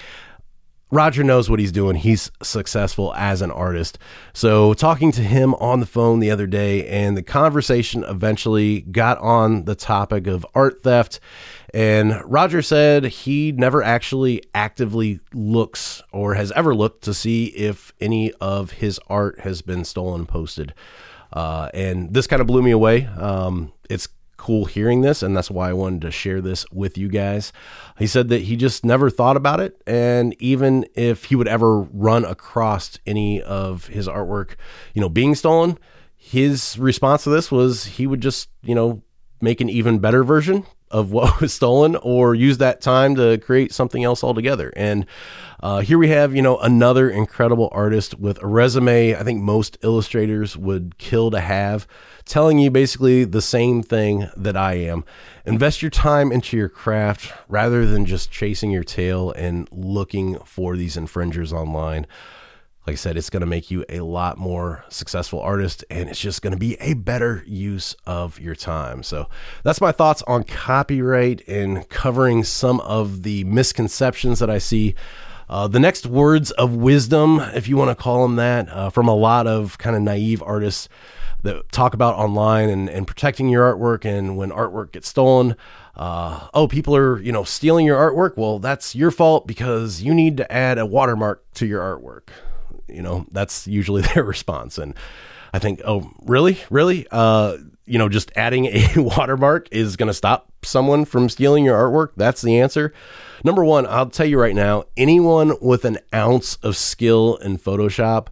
Roger 0.93 1.25
knows 1.25 1.49
what 1.49 1.59
he's 1.59 1.73
doing. 1.73 1.97
He's 1.97 2.31
successful 2.43 3.15
as 3.15 3.41
an 3.41 3.51
artist. 3.51 3.99
So, 4.35 4.75
talking 4.75 5.11
to 5.13 5.23
him 5.23 5.55
on 5.55 5.81
the 5.81 5.87
phone 5.87 6.21
the 6.21 6.31
other 6.31 6.47
day, 6.47 6.87
and 6.87 7.17
the 7.17 7.23
conversation 7.23 8.05
eventually 8.05 8.83
got 8.83 9.17
on 9.19 9.65
the 9.65 9.75
topic 9.75 10.27
of 10.27 10.45
art 10.55 10.83
theft. 10.83 11.19
And 11.73 12.21
Roger 12.27 12.61
said 12.61 13.07
he 13.07 13.53
never 13.53 13.83
actually 13.83 14.43
actively 14.55 15.21
looks 15.33 16.03
or 16.13 16.35
has 16.35 16.53
ever 16.53 16.75
looked 16.75 17.05
to 17.05 17.15
see 17.15 17.47
if 17.47 17.95
any 17.99 18.31
of 18.33 18.73
his 18.73 19.01
art 19.09 19.41
has 19.41 19.63
been 19.63 19.87
stolen, 19.87 20.27
posted. 20.27 20.75
Uh, 21.33 21.71
and 21.73 22.13
this 22.13 22.27
kind 22.27 22.43
of 22.43 22.47
blew 22.47 22.61
me 22.61 22.71
away. 22.71 23.07
Um, 23.07 23.73
it's 23.89 24.09
cool 24.43 24.65
hearing 24.65 25.03
this, 25.03 25.23
and 25.23 25.37
that's 25.37 25.53
why 25.53 25.71
I 25.71 25.73
wanted 25.73 26.01
to 26.01 26.11
share 26.11 26.41
this 26.41 26.67
with 26.73 26.99
you 26.99 27.09
guys. 27.09 27.53
He 27.97 28.09
said 28.09 28.29
that 28.31 28.43
he 28.43 28.57
just 28.57 28.85
never 28.85 29.09
thought 29.09 29.37
about 29.37 29.61
it, 29.61 29.81
and 29.87 30.35
even 30.41 30.85
if 30.97 31.27
he 31.27 31.37
would 31.37 31.47
ever 31.47 31.83
run 31.83 32.25
across 32.25 32.99
any 33.07 33.41
of 33.41 33.87
his 33.87 34.09
artwork, 34.09 34.57
you 34.95 35.01
know, 35.01 35.09
being 35.09 35.37
stolen, 35.37 35.79
his 36.17 36.77
response 36.77 37.23
to 37.23 37.31
this 37.31 37.53
was 37.53 37.85
he 37.85 38.05
would 38.09 38.21
just, 38.21 38.49
you 38.63 38.75
know, 38.75 39.05
make 39.41 39.61
an 39.61 39.69
even 39.69 40.01
better 40.01 40.25
version 40.25 40.67
of 40.93 41.11
what 41.11 41.41
was 41.41 41.53
stolen 41.53 41.97
or 41.97 42.35
use 42.35 42.59
that 42.59 42.81
time 42.81 43.17
to 43.17 43.39
create 43.39 43.73
something 43.73 44.05
else 44.05 44.23
altogether. 44.23 44.73
And 44.77 45.07
uh, 45.61 45.81
here 45.81 45.99
we 45.99 46.09
have, 46.09 46.35
you 46.35 46.43
know, 46.43 46.59
another 46.59 47.09
incredible 47.09 47.69
artist 47.73 48.19
with 48.19 48.43
a 48.43 48.47
resume 48.47 49.15
I 49.15 49.23
think 49.23 49.41
most 49.41 49.79
illustrators 49.83 50.57
would 50.57 50.99
kill 50.99 51.31
to 51.31 51.41
have 51.41 51.87
telling 52.25 52.59
you 52.59 52.71
basically 52.71 53.25
the 53.25 53.43
same 53.43 53.83
thing 53.83 54.29
that 54.37 54.57
I 54.57 54.75
am. 54.75 55.05
Invest 55.45 55.83
your 55.83 55.91
time 55.91 56.31
into 56.31 56.57
your 56.57 56.69
craft 56.69 57.33
rather 57.49 57.85
than 57.87 58.07
just 58.07 58.31
chasing 58.31 58.71
your 58.71 58.85
tail 58.85 59.33
and 59.33 59.69
looking 59.73 60.39
for 60.41 60.77
these 60.77 60.97
infringers 60.97 61.53
online. 61.53 62.07
Like 62.87 62.95
I 62.95 62.97
said, 62.97 63.17
it's 63.17 63.31
going 63.31 63.43
to 63.43 63.47
make 63.47 63.71
you 63.71 63.85
a 63.89 64.01
lot 64.01 64.39
more 64.39 64.85
successful 64.89 65.41
artist 65.41 65.85
and 65.89 66.09
it's 66.09 66.19
just 66.19 66.43
going 66.43 66.53
to 66.53 66.59
be 66.59 66.75
a 66.81 66.95
better 66.95 67.45
use 67.47 67.95
of 68.07 68.41
your 68.41 68.57
time. 68.57 69.03
So, 69.03 69.29
that's 69.63 69.81
my 69.81 69.93
thoughts 69.93 70.23
on 70.27 70.45
copyright 70.45 71.47
and 71.47 71.89
covering 71.89 72.43
some 72.43 72.81
of 72.81 73.23
the 73.23 73.45
misconceptions 73.45 74.41
that 74.41 74.51
I 74.51 74.59
see. 74.59 74.95
Uh, 75.49 75.69
the 75.69 75.79
next 75.79 76.07
words 76.07 76.51
of 76.53 76.75
wisdom, 76.75 77.39
if 77.55 77.69
you 77.69 77.77
want 77.77 77.97
to 77.97 78.03
call 78.03 78.23
them 78.23 78.37
that, 78.37 78.69
uh, 78.71 78.91
from 78.91 79.07
a 79.07 79.15
lot 79.15 79.47
of 79.47 79.77
kind 79.79 79.95
of 79.95 80.03
naive 80.03 80.43
artists 80.43 80.89
that 81.43 81.71
talk 81.73 81.95
about 81.95 82.15
online 82.15 82.69
and, 82.69 82.89
and 82.89 83.07
protecting 83.07 83.49
your 83.49 83.73
artwork 83.73 84.05
and 84.05 84.37
when 84.37 84.51
artwork 84.51 84.93
gets 84.93 85.09
stolen 85.09 85.57
uh, 85.97 86.49
oh 86.55 86.67
people 86.67 86.97
are 86.97 87.21
you 87.21 87.33
know 87.33 87.45
stealing 87.45 87.85
your 87.85 87.99
artwork 87.99 88.37
well 88.37 88.59
that's 88.59 88.95
your 88.95 89.11
fault 89.11 89.47
because 89.47 90.03
you 90.03 90.15
need 90.15 90.37
to 90.37 90.51
add 90.53 90.79
a 90.79 90.87
watermark 90.87 91.45
to 91.53 91.67
your 91.67 91.81
artwork 91.81 92.29
you 92.93 93.03
know 93.03 93.27
that's 93.33 93.67
usually 93.67 94.03
their 94.15 94.25
response. 94.25 94.79
And 94.79 94.95
i 95.53 95.59
think 95.59 95.81
oh 95.85 96.11
really? 96.23 96.59
Really? 96.71 97.07
Uh, 97.11 97.59
you 97.85 97.99
know 97.99 98.09
just 98.09 98.31
adding 98.37 98.67
a 98.67 98.89
watermark 98.97 99.69
is 99.71 99.97
going 99.97 100.07
to 100.09 100.15
stop 100.15 100.53
someone 100.63 101.05
from 101.05 101.29
stealing 101.29 101.65
your 101.65 101.77
artwork? 101.77 102.11
That's 102.17 102.43
the 102.43 102.59
answer. 102.61 102.93
Number 103.45 103.65
one 103.65 103.87
i'll 103.87 104.11
tell 104.11 104.27
you 104.27 104.41
right 104.41 104.55
now 104.55 104.85
anyone 104.97 105.55
with 105.61 105.85
an 105.85 105.99
ounce 106.15 106.57
of 106.57 106.77
skill 106.77 107.37
in 107.37 107.59
photoshop 107.59 108.29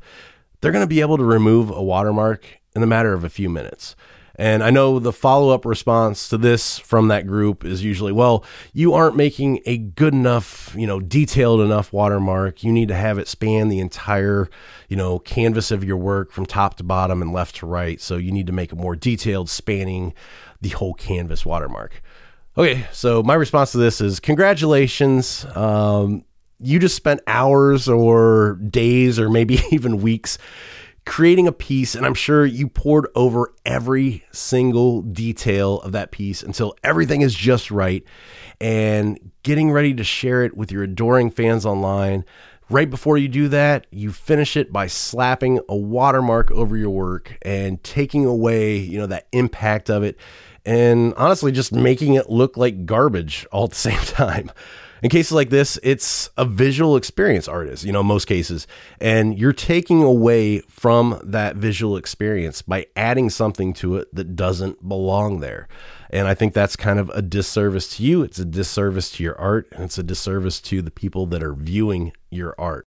they're 0.60 0.72
going 0.72 0.84
to 0.84 0.88
be 0.88 1.00
able 1.00 1.16
to 1.16 1.24
remove 1.24 1.70
a 1.70 1.82
watermark 1.82 2.46
in 2.74 2.80
the 2.80 2.86
matter 2.86 3.12
of 3.12 3.24
a 3.24 3.30
few 3.30 3.48
minutes. 3.48 3.96
And 4.40 4.64
I 4.64 4.70
know 4.70 4.98
the 4.98 5.12
follow 5.12 5.50
up 5.50 5.66
response 5.66 6.30
to 6.30 6.38
this 6.38 6.78
from 6.78 7.08
that 7.08 7.26
group 7.26 7.62
is 7.62 7.84
usually, 7.84 8.10
well, 8.10 8.42
you 8.72 8.94
aren't 8.94 9.14
making 9.14 9.60
a 9.66 9.76
good 9.76 10.14
enough, 10.14 10.74
you 10.74 10.86
know, 10.86 10.98
detailed 10.98 11.60
enough 11.60 11.92
watermark. 11.92 12.64
You 12.64 12.72
need 12.72 12.88
to 12.88 12.94
have 12.94 13.18
it 13.18 13.28
span 13.28 13.68
the 13.68 13.80
entire, 13.80 14.48
you 14.88 14.96
know, 14.96 15.18
canvas 15.18 15.70
of 15.70 15.84
your 15.84 15.98
work 15.98 16.32
from 16.32 16.46
top 16.46 16.78
to 16.78 16.82
bottom 16.82 17.20
and 17.20 17.34
left 17.34 17.56
to 17.56 17.66
right. 17.66 18.00
So 18.00 18.16
you 18.16 18.32
need 18.32 18.46
to 18.46 18.52
make 18.54 18.72
a 18.72 18.76
more 18.76 18.96
detailed 18.96 19.50
spanning 19.50 20.14
the 20.62 20.70
whole 20.70 20.94
canvas 20.94 21.44
watermark. 21.44 22.00
Okay, 22.56 22.86
so 22.92 23.22
my 23.22 23.34
response 23.34 23.72
to 23.72 23.78
this 23.78 24.00
is 24.00 24.20
congratulations. 24.20 25.44
Um, 25.54 26.24
you 26.58 26.78
just 26.78 26.96
spent 26.96 27.20
hours 27.26 27.90
or 27.90 28.54
days 28.54 29.18
or 29.18 29.28
maybe 29.28 29.60
even 29.70 30.00
weeks 30.00 30.38
creating 31.10 31.48
a 31.48 31.52
piece, 31.52 31.96
and 31.96 32.06
I'm 32.06 32.14
sure 32.14 32.46
you 32.46 32.68
poured 32.68 33.08
over 33.16 33.52
every 33.66 34.24
single 34.30 35.02
detail 35.02 35.80
of 35.80 35.90
that 35.90 36.12
piece 36.12 36.40
until 36.40 36.76
everything 36.84 37.20
is 37.20 37.34
just 37.34 37.72
right, 37.72 38.04
and 38.60 39.18
getting 39.42 39.72
ready 39.72 39.92
to 39.92 40.04
share 40.04 40.44
it 40.44 40.56
with 40.56 40.70
your 40.70 40.84
adoring 40.84 41.28
fans 41.28 41.66
online. 41.66 42.24
Right 42.70 42.88
before 42.88 43.18
you 43.18 43.26
do 43.26 43.48
that, 43.48 43.88
you 43.90 44.12
finish 44.12 44.56
it 44.56 44.72
by 44.72 44.86
slapping 44.86 45.58
a 45.68 45.74
watermark 45.74 46.52
over 46.52 46.76
your 46.76 46.90
work 46.90 47.36
and 47.42 47.82
taking 47.82 48.24
away, 48.24 48.76
you 48.76 48.96
know, 48.96 49.06
that 49.06 49.26
impact 49.32 49.90
of 49.90 50.04
it 50.04 50.16
and 50.64 51.12
honestly 51.14 51.50
just 51.50 51.72
making 51.72 52.14
it 52.14 52.30
look 52.30 52.56
like 52.56 52.86
garbage 52.86 53.48
all 53.50 53.64
at 53.64 53.70
the 53.70 53.76
same 53.90 53.98
time 54.02 54.52
in 55.02 55.10
cases 55.10 55.32
like 55.32 55.50
this, 55.50 55.78
it's 55.82 56.30
a 56.36 56.44
visual 56.44 56.96
experience 56.96 57.48
artist, 57.48 57.84
you 57.84 57.92
know, 57.92 58.02
most 58.02 58.26
cases. 58.26 58.66
And 59.00 59.38
you're 59.38 59.52
taking 59.52 60.02
away 60.02 60.60
from 60.60 61.20
that 61.24 61.56
visual 61.56 61.96
experience 61.96 62.62
by 62.62 62.86
adding 62.96 63.30
something 63.30 63.72
to 63.74 63.96
it 63.96 64.14
that 64.14 64.36
doesn't 64.36 64.86
belong 64.86 65.40
there. 65.40 65.68
And 66.10 66.26
I 66.26 66.34
think 66.34 66.54
that's 66.54 66.76
kind 66.76 66.98
of 66.98 67.08
a 67.10 67.22
disservice 67.22 67.96
to 67.96 68.02
you. 68.02 68.22
It's 68.22 68.38
a 68.38 68.44
disservice 68.44 69.10
to 69.12 69.22
your 69.22 69.38
art, 69.38 69.68
and 69.72 69.84
it's 69.84 69.98
a 69.98 70.02
disservice 70.02 70.60
to 70.62 70.82
the 70.82 70.90
people 70.90 71.26
that 71.26 71.42
are 71.42 71.54
viewing 71.54 72.12
your 72.30 72.54
art. 72.58 72.86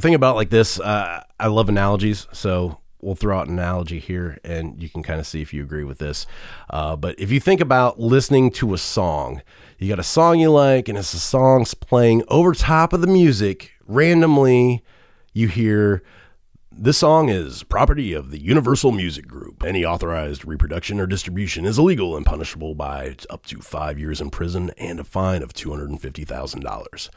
Think 0.00 0.16
about 0.16 0.36
like 0.36 0.50
this. 0.50 0.80
Uh, 0.80 1.22
I 1.38 1.48
love 1.48 1.68
analogies, 1.68 2.26
so 2.32 2.78
we'll 3.02 3.14
throw 3.14 3.38
out 3.38 3.48
an 3.48 3.54
analogy 3.54 3.98
here, 3.98 4.38
and 4.42 4.82
you 4.82 4.88
can 4.88 5.02
kind 5.02 5.20
of 5.20 5.26
see 5.26 5.42
if 5.42 5.52
you 5.52 5.62
agree 5.62 5.84
with 5.84 5.98
this. 5.98 6.26
Uh, 6.70 6.96
but 6.96 7.18
if 7.18 7.30
you 7.30 7.40
think 7.40 7.60
about 7.60 8.00
listening 8.00 8.50
to 8.52 8.72
a 8.72 8.78
song, 8.78 9.42
you 9.82 9.88
got 9.88 9.98
a 9.98 10.04
song 10.04 10.38
you 10.38 10.50
like, 10.50 10.88
and 10.88 10.96
it's 10.96 11.14
a 11.14 11.18
song's 11.18 11.74
playing 11.74 12.22
over 12.28 12.52
top 12.52 12.92
of 12.92 13.00
the 13.00 13.06
music. 13.06 13.72
Randomly, 13.86 14.82
you 15.32 15.48
hear 15.48 16.02
This 16.74 16.98
song 16.98 17.28
is 17.28 17.62
property 17.64 18.14
of 18.14 18.30
the 18.30 18.40
Universal 18.40 18.92
Music 18.92 19.26
Group. 19.28 19.62
Any 19.62 19.84
authorized 19.84 20.44
reproduction 20.46 20.98
or 21.00 21.06
distribution 21.06 21.66
is 21.66 21.78
illegal 21.78 22.16
and 22.16 22.24
punishable 22.24 22.74
by 22.74 23.16
up 23.28 23.44
to 23.46 23.58
five 23.60 23.98
years 23.98 24.20
in 24.20 24.30
prison 24.30 24.70
and 24.78 24.98
a 24.98 25.04
fine 25.04 25.42
of 25.42 25.52
$250,000. 25.52 27.10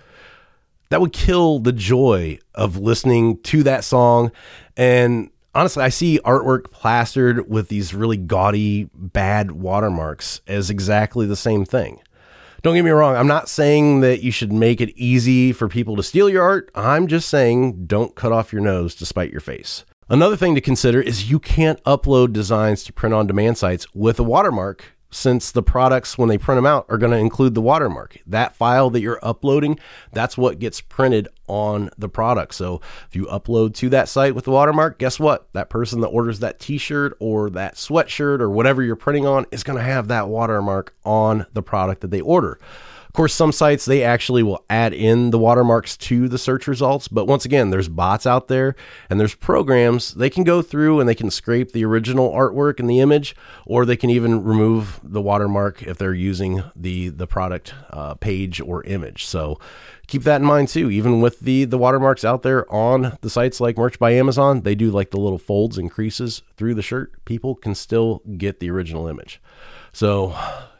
That 0.89 1.01
would 1.01 1.13
kill 1.13 1.59
the 1.59 1.71
joy 1.71 2.39
of 2.53 2.77
listening 2.77 3.41
to 3.43 3.63
that 3.63 3.85
song. 3.85 4.31
And 4.75 5.31
honestly, 5.55 5.83
I 5.83 5.89
see 5.89 6.19
artwork 6.25 6.69
plastered 6.69 7.49
with 7.49 7.69
these 7.69 7.93
really 7.93 8.17
gaudy, 8.17 8.89
bad 8.93 9.51
watermarks 9.51 10.41
as 10.47 10.69
exactly 10.69 11.25
the 11.25 11.37
same 11.37 11.63
thing. 11.65 12.01
Don't 12.65 12.73
get 12.73 12.83
me 12.83 12.89
wrong, 12.89 13.15
I'm 13.15 13.27
not 13.27 13.47
saying 13.47 13.99
that 13.99 14.23
you 14.23 14.31
should 14.31 14.51
make 14.51 14.81
it 14.81 14.89
easy 14.97 15.53
for 15.53 15.67
people 15.67 15.95
to 15.97 16.01
steal 16.01 16.27
your 16.27 16.41
art. 16.41 16.71
I'm 16.73 17.05
just 17.05 17.29
saying 17.29 17.85
don't 17.85 18.15
cut 18.15 18.31
off 18.31 18.51
your 18.51 18.63
nose 18.63 18.95
to 18.95 19.05
spite 19.05 19.29
your 19.29 19.39
face. 19.39 19.85
Another 20.09 20.35
thing 20.35 20.55
to 20.55 20.61
consider 20.61 20.99
is 20.99 21.29
you 21.29 21.37
can't 21.37 21.79
upload 21.83 22.33
designs 22.33 22.83
to 22.85 22.91
print 22.91 23.13
on 23.13 23.27
demand 23.27 23.59
sites 23.59 23.85
with 23.93 24.19
a 24.19 24.23
watermark 24.23 24.94
since 25.11 25.51
the 25.51 25.63
products, 25.63 26.17
when 26.17 26.29
they 26.29 26.37
print 26.37 26.57
them 26.57 26.65
out, 26.65 26.85
are 26.89 26.97
going 26.97 27.11
to 27.11 27.17
include 27.17 27.55
the 27.55 27.61
watermark. 27.61 28.17
That 28.27 28.55
file 28.55 28.89
that 28.89 29.01
you're 29.01 29.19
uploading, 29.23 29.79
that's 30.11 30.37
what 30.37 30.59
gets 30.59 30.81
printed 30.81 31.27
on 31.47 31.89
the 31.97 32.09
product. 32.09 32.55
So 32.55 32.81
if 33.07 33.15
you 33.15 33.25
upload 33.25 33.75
to 33.75 33.89
that 33.89 34.09
site 34.09 34.35
with 34.35 34.45
the 34.45 34.51
watermark, 34.51 34.97
guess 34.97 35.19
what? 35.19 35.47
That 35.53 35.69
person 35.69 36.01
that 36.01 36.07
orders 36.07 36.39
that 36.39 36.59
t 36.59 36.77
shirt 36.77 37.15
or 37.19 37.49
that 37.51 37.75
sweatshirt 37.75 38.41
or 38.41 38.49
whatever 38.49 38.83
you're 38.83 38.95
printing 38.95 39.25
on 39.25 39.45
is 39.51 39.63
going 39.63 39.77
to 39.77 39.83
have 39.83 40.07
that 40.09 40.27
watermark 40.27 40.93
on 41.05 41.45
the 41.53 41.63
product 41.63 42.01
that 42.01 42.11
they 42.11 42.21
order 42.21 42.59
course, 43.15 43.33
some 43.33 43.51
sites 43.51 43.85
they 43.85 44.03
actually 44.03 44.43
will 44.43 44.63
add 44.69 44.93
in 44.93 45.31
the 45.31 45.39
watermarks 45.39 45.97
to 45.97 46.27
the 46.27 46.37
search 46.37 46.67
results, 46.67 47.07
but 47.07 47.25
once 47.25 47.45
again, 47.45 47.69
there's 47.69 47.87
bots 47.87 48.25
out 48.25 48.47
there 48.47 48.75
and 49.09 49.19
there's 49.19 49.35
programs 49.35 50.13
they 50.13 50.29
can 50.29 50.43
go 50.43 50.61
through 50.61 50.99
and 50.99 51.07
they 51.07 51.15
can 51.15 51.29
scrape 51.29 51.71
the 51.71 51.85
original 51.85 52.31
artwork 52.31 52.79
and 52.79 52.89
the 52.89 52.99
image, 52.99 53.35
or 53.65 53.85
they 53.85 53.97
can 53.97 54.09
even 54.09 54.43
remove 54.43 54.99
the 55.03 55.21
watermark 55.21 55.83
if 55.83 55.97
they're 55.97 56.13
using 56.13 56.63
the 56.75 57.09
the 57.09 57.27
product 57.27 57.73
uh, 57.91 58.13
page 58.15 58.61
or 58.61 58.83
image. 58.83 59.25
So 59.25 59.59
keep 60.07 60.23
that 60.23 60.41
in 60.41 60.47
mind 60.47 60.69
too. 60.69 60.89
Even 60.89 61.21
with 61.21 61.39
the 61.39 61.65
the 61.65 61.77
watermarks 61.77 62.23
out 62.23 62.43
there 62.43 62.71
on 62.71 63.17
the 63.21 63.29
sites 63.29 63.59
like 63.59 63.77
Merch 63.77 63.99
by 63.99 64.11
Amazon, 64.11 64.61
they 64.61 64.75
do 64.75 64.91
like 64.91 65.11
the 65.11 65.19
little 65.19 65.39
folds 65.39 65.77
and 65.77 65.91
creases 65.91 66.43
through 66.57 66.75
the 66.75 66.81
shirt. 66.81 67.13
People 67.25 67.55
can 67.55 67.75
still 67.75 68.21
get 68.37 68.59
the 68.59 68.69
original 68.69 69.07
image. 69.07 69.41
So 69.91 70.35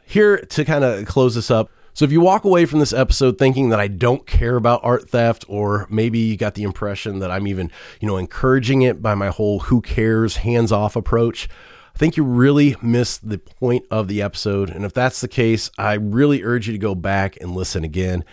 here 0.06 0.38
to 0.38 0.66
kind 0.66 0.84
of 0.84 1.06
close 1.06 1.36
this 1.36 1.50
up 1.50 1.70
so 1.96 2.04
if 2.04 2.12
you 2.12 2.20
walk 2.20 2.44
away 2.44 2.66
from 2.66 2.80
this 2.80 2.92
episode 2.92 3.38
thinking 3.38 3.70
that 3.70 3.80
I 3.80 3.88
don't 3.88 4.28
care 4.28 4.58
about 4.58 4.84
art 4.84 5.10
theft, 5.10 5.46
or 5.48 5.88
maybe 5.90 6.20
you 6.20 6.36
got 6.36 6.54
the 6.54 6.64
impression 6.64 7.20
that 7.20 7.32
I'm 7.32 7.48
even, 7.48 7.72
you 8.02 8.08
know, 8.08 8.18
encouraging 8.18 8.82
it 8.82 9.02
by 9.02 9.16
my 9.16 9.30
whole 9.30 9.60
who 9.60 9.80
cares, 9.80 10.36
hands 10.36 10.74
off 10.74 10.98
approach, 10.98 11.48
I 11.96 11.98
think 11.98 12.18
you 12.18 12.26
really 12.26 12.76
missed 12.82 13.30
the 13.30 13.38
point 13.38 13.86
of 13.90 14.10
the 14.10 14.22
episode. 14.22 14.70
And 14.70 14.84
if 14.84 14.94
that's 14.94 15.22
the 15.22 15.30
case, 15.30 15.72
I 15.78 15.94
really 15.94 16.44
urge 16.44 16.68
you 16.68 16.74
to 16.74 16.78
go 16.78 16.96
back 16.96 17.38
and 17.40 17.56
listen 17.56 17.86
again 17.86 18.26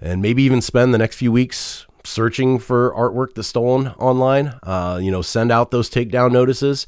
and 0.00 0.22
maybe 0.22 0.44
even 0.44 0.60
spend 0.60 0.94
the 0.94 0.98
next 0.98 1.16
few 1.16 1.32
weeks 1.32 1.87
searching 2.04 2.58
for 2.58 2.92
artwork 2.94 3.34
that's 3.34 3.48
stolen 3.48 3.88
online. 3.98 4.58
Uh, 4.62 4.98
you 5.02 5.10
know, 5.10 5.22
send 5.22 5.52
out 5.52 5.70
those 5.70 5.90
takedown 5.90 6.32
notices 6.32 6.86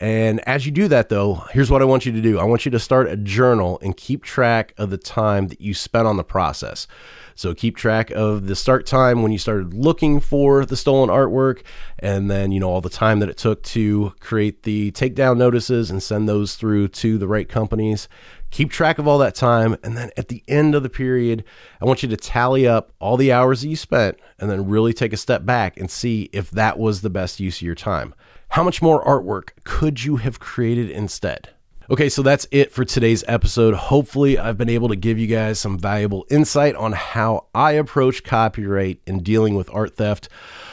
and 0.00 0.40
as 0.46 0.64
you 0.64 0.70
do 0.70 0.86
that, 0.88 1.08
though, 1.08 1.44
here's 1.50 1.70
what 1.72 1.82
I 1.82 1.84
want 1.84 2.06
you 2.06 2.12
to 2.12 2.20
do 2.20 2.38
I 2.38 2.44
want 2.44 2.64
you 2.64 2.70
to 2.70 2.78
start 2.78 3.08
a 3.08 3.16
journal 3.16 3.80
and 3.82 3.96
keep 3.96 4.22
track 4.22 4.72
of 4.78 4.90
the 4.90 4.98
time 4.98 5.48
that 5.48 5.60
you 5.60 5.74
spent 5.74 6.06
on 6.06 6.16
the 6.16 6.24
process. 6.24 6.86
So 7.34 7.54
keep 7.54 7.76
track 7.76 8.10
of 8.12 8.46
the 8.46 8.56
start 8.56 8.86
time 8.86 9.22
when 9.22 9.32
you 9.32 9.38
started 9.38 9.74
looking 9.74 10.20
for 10.20 10.64
the 10.64 10.76
stolen 10.76 11.08
artwork, 11.08 11.62
and 11.98 12.30
then, 12.30 12.52
you 12.52 12.60
know, 12.60 12.70
all 12.70 12.80
the 12.80 12.88
time 12.88 13.18
that 13.20 13.28
it 13.28 13.36
took 13.36 13.62
to 13.64 14.12
create 14.20 14.62
the 14.62 14.92
takedown 14.92 15.36
notices 15.36 15.90
and 15.90 16.02
send 16.02 16.28
those 16.28 16.54
through 16.54 16.88
to 16.88 17.18
the 17.18 17.28
right 17.28 17.48
companies. 17.48 18.08
Keep 18.50 18.70
track 18.70 18.98
of 18.98 19.06
all 19.06 19.18
that 19.18 19.34
time. 19.34 19.76
And 19.82 19.96
then 19.96 20.10
at 20.16 20.28
the 20.28 20.42
end 20.48 20.74
of 20.74 20.82
the 20.82 20.88
period, 20.88 21.44
I 21.80 21.84
want 21.84 22.02
you 22.02 22.08
to 22.08 22.16
tally 22.16 22.66
up 22.66 22.92
all 22.98 23.16
the 23.16 23.32
hours 23.32 23.62
that 23.62 23.68
you 23.68 23.76
spent 23.76 24.18
and 24.38 24.50
then 24.50 24.68
really 24.68 24.92
take 24.92 25.12
a 25.12 25.18
step 25.18 25.44
back 25.44 25.78
and 25.78 25.90
see 25.90 26.30
if 26.32 26.50
that 26.52 26.78
was 26.78 27.00
the 27.00 27.10
best 27.10 27.40
use 27.40 27.58
of 27.58 27.62
your 27.62 27.74
time. 27.74 28.14
How 28.50 28.62
much 28.62 28.80
more 28.80 29.04
artwork 29.04 29.50
could 29.64 30.04
you 30.04 30.16
have 30.16 30.40
created 30.40 30.90
instead? 30.90 31.50
Okay, 31.90 32.10
so 32.10 32.20
that's 32.20 32.46
it 32.50 32.70
for 32.70 32.84
today's 32.84 33.24
episode. 33.26 33.72
Hopefully, 33.72 34.38
I've 34.38 34.58
been 34.58 34.68
able 34.68 34.88
to 34.88 34.96
give 34.96 35.18
you 35.18 35.26
guys 35.26 35.58
some 35.58 35.78
valuable 35.78 36.26
insight 36.28 36.74
on 36.74 36.92
how 36.92 37.46
I 37.54 37.72
approach 37.72 38.24
copyright 38.24 39.00
and 39.06 39.24
dealing 39.24 39.54
with 39.54 39.70
art 39.72 39.96
theft. 39.96 40.28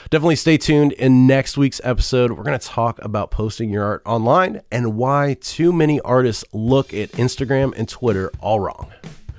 Definitely 0.10 0.36
stay 0.36 0.58
tuned. 0.58 0.91
In 0.91 1.25
next 1.25 1.58
week's 1.58 1.80
episode, 1.86 2.34
we're 2.34 2.43
going 2.43 2.60
to 2.60 2.67
talk 2.67 2.99
about 3.01 3.32
posting 3.32 3.69
your 3.69 3.86
art 3.86 4.01
online 4.06 4.62
and 4.69 4.97
why 4.97 5.38
too 5.39 5.71
many 5.71 6.01
artists 6.01 6.43
look 6.51 6.93
at 6.93 7.13
Instagram 7.13 7.73
and 7.78 7.88
Twitter 7.88 8.30
all 8.41 8.60
wrong. 8.60 8.91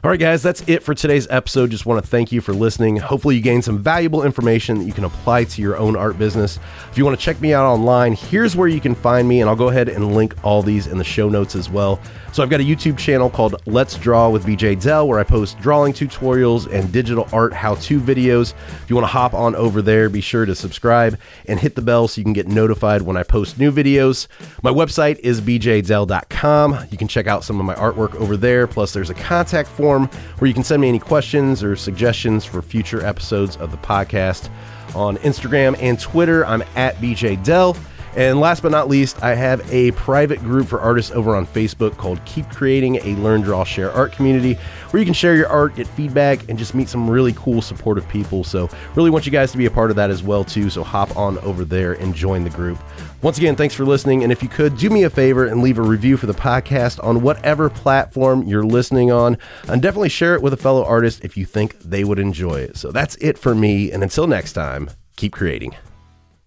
All 0.07 0.11
right, 0.11 0.21
guys, 0.21 0.41
that's 0.41 0.63
it 0.69 0.85
for 0.85 0.95
today's 0.95 1.27
episode. 1.31 1.73
Just 1.73 1.85
want 1.85 2.01
to 2.01 2.09
thank 2.09 2.31
you 2.31 2.41
for 2.41 2.53
listening. 2.53 2.97
Hopefully, 2.97 3.35
you 3.35 3.43
gained 3.43 3.65
some 3.65 3.83
valuable 3.83 4.23
information 4.23 4.79
that 4.79 4.85
you 4.85 4.93
can 4.93 5.03
apply 5.03 5.43
to 5.43 5.61
your 5.61 5.77
own 5.77 5.97
art 5.97 6.17
business. 6.17 6.61
If 6.93 6.97
you 6.97 7.05
want 7.05 7.19
to 7.19 7.25
check 7.25 7.41
me 7.41 7.53
out 7.53 7.67
online, 7.67 8.13
here's 8.13 8.55
where 8.55 8.69
you 8.69 8.81
can 8.81 8.95
find 8.95 9.27
me, 9.27 9.41
and 9.41 9.51
I'll 9.51 9.57
go 9.57 9.69
ahead 9.69 9.89
and 9.89 10.15
link 10.15 10.37
all 10.45 10.63
these 10.63 10.87
in 10.87 10.99
the 10.99 11.03
show 11.03 11.29
notes 11.29 11.57
as 11.57 11.69
well. 11.69 11.99
So, 12.33 12.45
I've 12.45 12.51
got 12.51 12.61
a 12.61 12.63
YouTube 12.63 12.97
channel 12.97 13.29
called 13.29 13.61
Let's 13.67 13.99
Draw 13.99 14.29
with 14.29 14.47
BeeJayDeL 14.47 15.09
where 15.09 15.19
I 15.19 15.25
post 15.25 15.59
drawing 15.59 15.93
tutorials 15.93 16.73
and 16.73 16.93
digital 16.93 17.29
art 17.33 17.53
how 17.53 17.75
to 17.75 18.01
videos. 18.01 18.55
If 18.85 18.89
you 18.89 18.95
want 18.95 19.09
to 19.09 19.13
hop 19.13 19.35
on 19.35 19.57
over 19.57 19.83
there, 19.83 20.09
be 20.09 20.21
sure 20.21 20.47
to 20.47 20.55
subscribe 20.55 21.19
and 21.47 21.59
hit 21.59 21.75
the 21.75 21.83
bell 21.83 22.07
so 22.07 22.21
you 22.21 22.25
can 22.25 22.33
get 22.33 22.47
notified 22.47 23.03
when 23.03 23.17
I 23.17 23.25
post 23.25 23.59
new 23.59 23.73
videos. 23.73 24.29
My 24.63 24.71
website 24.71 25.19
is 25.19 25.41
beejaydel.com. 25.41 26.87
You 26.93 26.97
can 26.97 27.09
check 27.09 27.27
out 27.27 27.43
some 27.43 27.59
of 27.59 27.67
my 27.67 27.75
artwork 27.75 28.15
over 28.15 28.37
there. 28.37 28.69
Plus, 28.69 28.93
there's 28.93 29.11
a 29.11 29.15
contact 29.15 29.69
form 29.69 29.96
form 29.97 30.09
where 30.39 30.49
you 30.49 30.55
can 30.55 30.65
send 30.65 30.83
me 30.83 30.89
any 30.89 30.99
questions 30.99 31.63
or 31.63 31.77
suggestions 31.77 32.45
for 32.45 32.63
future 32.63 33.05
episodes 33.05 33.57
of 33.57 33.71
the 33.71 33.79
podcast. 33.79 34.51
On 34.95 35.17
Instagram 35.19 35.77
and 35.81 35.99
Twitter, 35.99 36.45
I'm 36.47 36.63
at 36.75 36.97
BeeJayDeL. 36.97 37.77
And 38.15 38.41
last 38.41 38.63
but 38.63 38.73
not 38.73 38.89
least, 38.89 39.23
I 39.23 39.35
have 39.35 39.71
a 39.71 39.91
private 39.91 40.39
group 40.39 40.69
for 40.69 40.81
artists 40.81 41.13
over 41.13 41.37
on 41.37 41.47
Facebook 41.47 41.99
called 41.99 42.25
Keep 42.25 42.49
Creating 42.49 42.97
a 42.97 43.15
Learn, 43.17 43.43
Draw, 43.43 43.65
Share 43.65 43.93
Art 43.93 44.13
Community, 44.13 44.55
where 44.91 45.01
you 45.01 45.05
can 45.05 45.13
share 45.13 45.37
your 45.37 45.49
art, 45.49 45.77
get 45.77 45.87
feedback, 45.87 46.49
and 46.49 46.59
just 46.59 46.75
meet 46.75 46.89
some 46.89 47.11
really 47.11 47.35
cool, 47.35 47.61
supportive 47.61 48.09
people. 48.09 48.43
So, 48.43 48.71
really 48.95 49.11
want 49.11 49.27
you 49.27 49.33
guys 49.33 49.53
to 49.53 49.59
be 49.59 49.67
a 49.67 49.71
part 49.71 49.91
of 49.91 49.97
that 49.97 50.09
as 50.09 50.23
well, 50.23 50.45
too. 50.45 50.71
So, 50.71 50.83
hop 50.83 51.15
on 51.15 51.37
over 51.41 51.63
there 51.63 51.93
and 51.93 52.15
join 52.15 52.43
the 52.43 52.49
group. 52.49 52.79
Once 53.23 53.39
again, 53.39 53.57
thanks 53.57 53.75
for 53.75 53.85
listening. 53.85 54.23
And 54.23 54.31
if 54.31 54.43
you 54.43 54.49
could, 54.49 54.77
do 54.77 54.91
me 54.91 55.05
a 55.05 55.11
favor 55.11 55.47
and 55.47 55.63
leave 55.63 55.79
a 55.79 55.83
review 55.83 56.17
for 56.17 56.27
the 56.27 56.35
podcast 56.35 57.03
on 57.03 57.23
whatever 57.23 57.71
platform 57.71 58.43
you're 58.47 58.65
listening 58.65 59.11
on. 59.11 59.39
And 59.69 59.81
definitely 59.81 60.11
share 60.11 60.35
it 60.35 60.43
with 60.43 60.53
a 60.53 60.59
fellow 60.59 60.85
artist 60.85 61.25
if 61.25 61.37
you 61.37 61.45
think 61.45 61.79
they 61.81 62.05
would 62.05 62.19
enjoy 62.19 62.61
it. 62.61 62.77
So, 62.77 62.93
that's 62.93 63.17
it 63.17 63.39
for 63.39 63.55
me. 63.55 63.91
And 63.91 64.03
until 64.03 64.27
next 64.27 64.53
time, 64.53 64.91
keep 65.17 65.33
creating. 65.33 65.75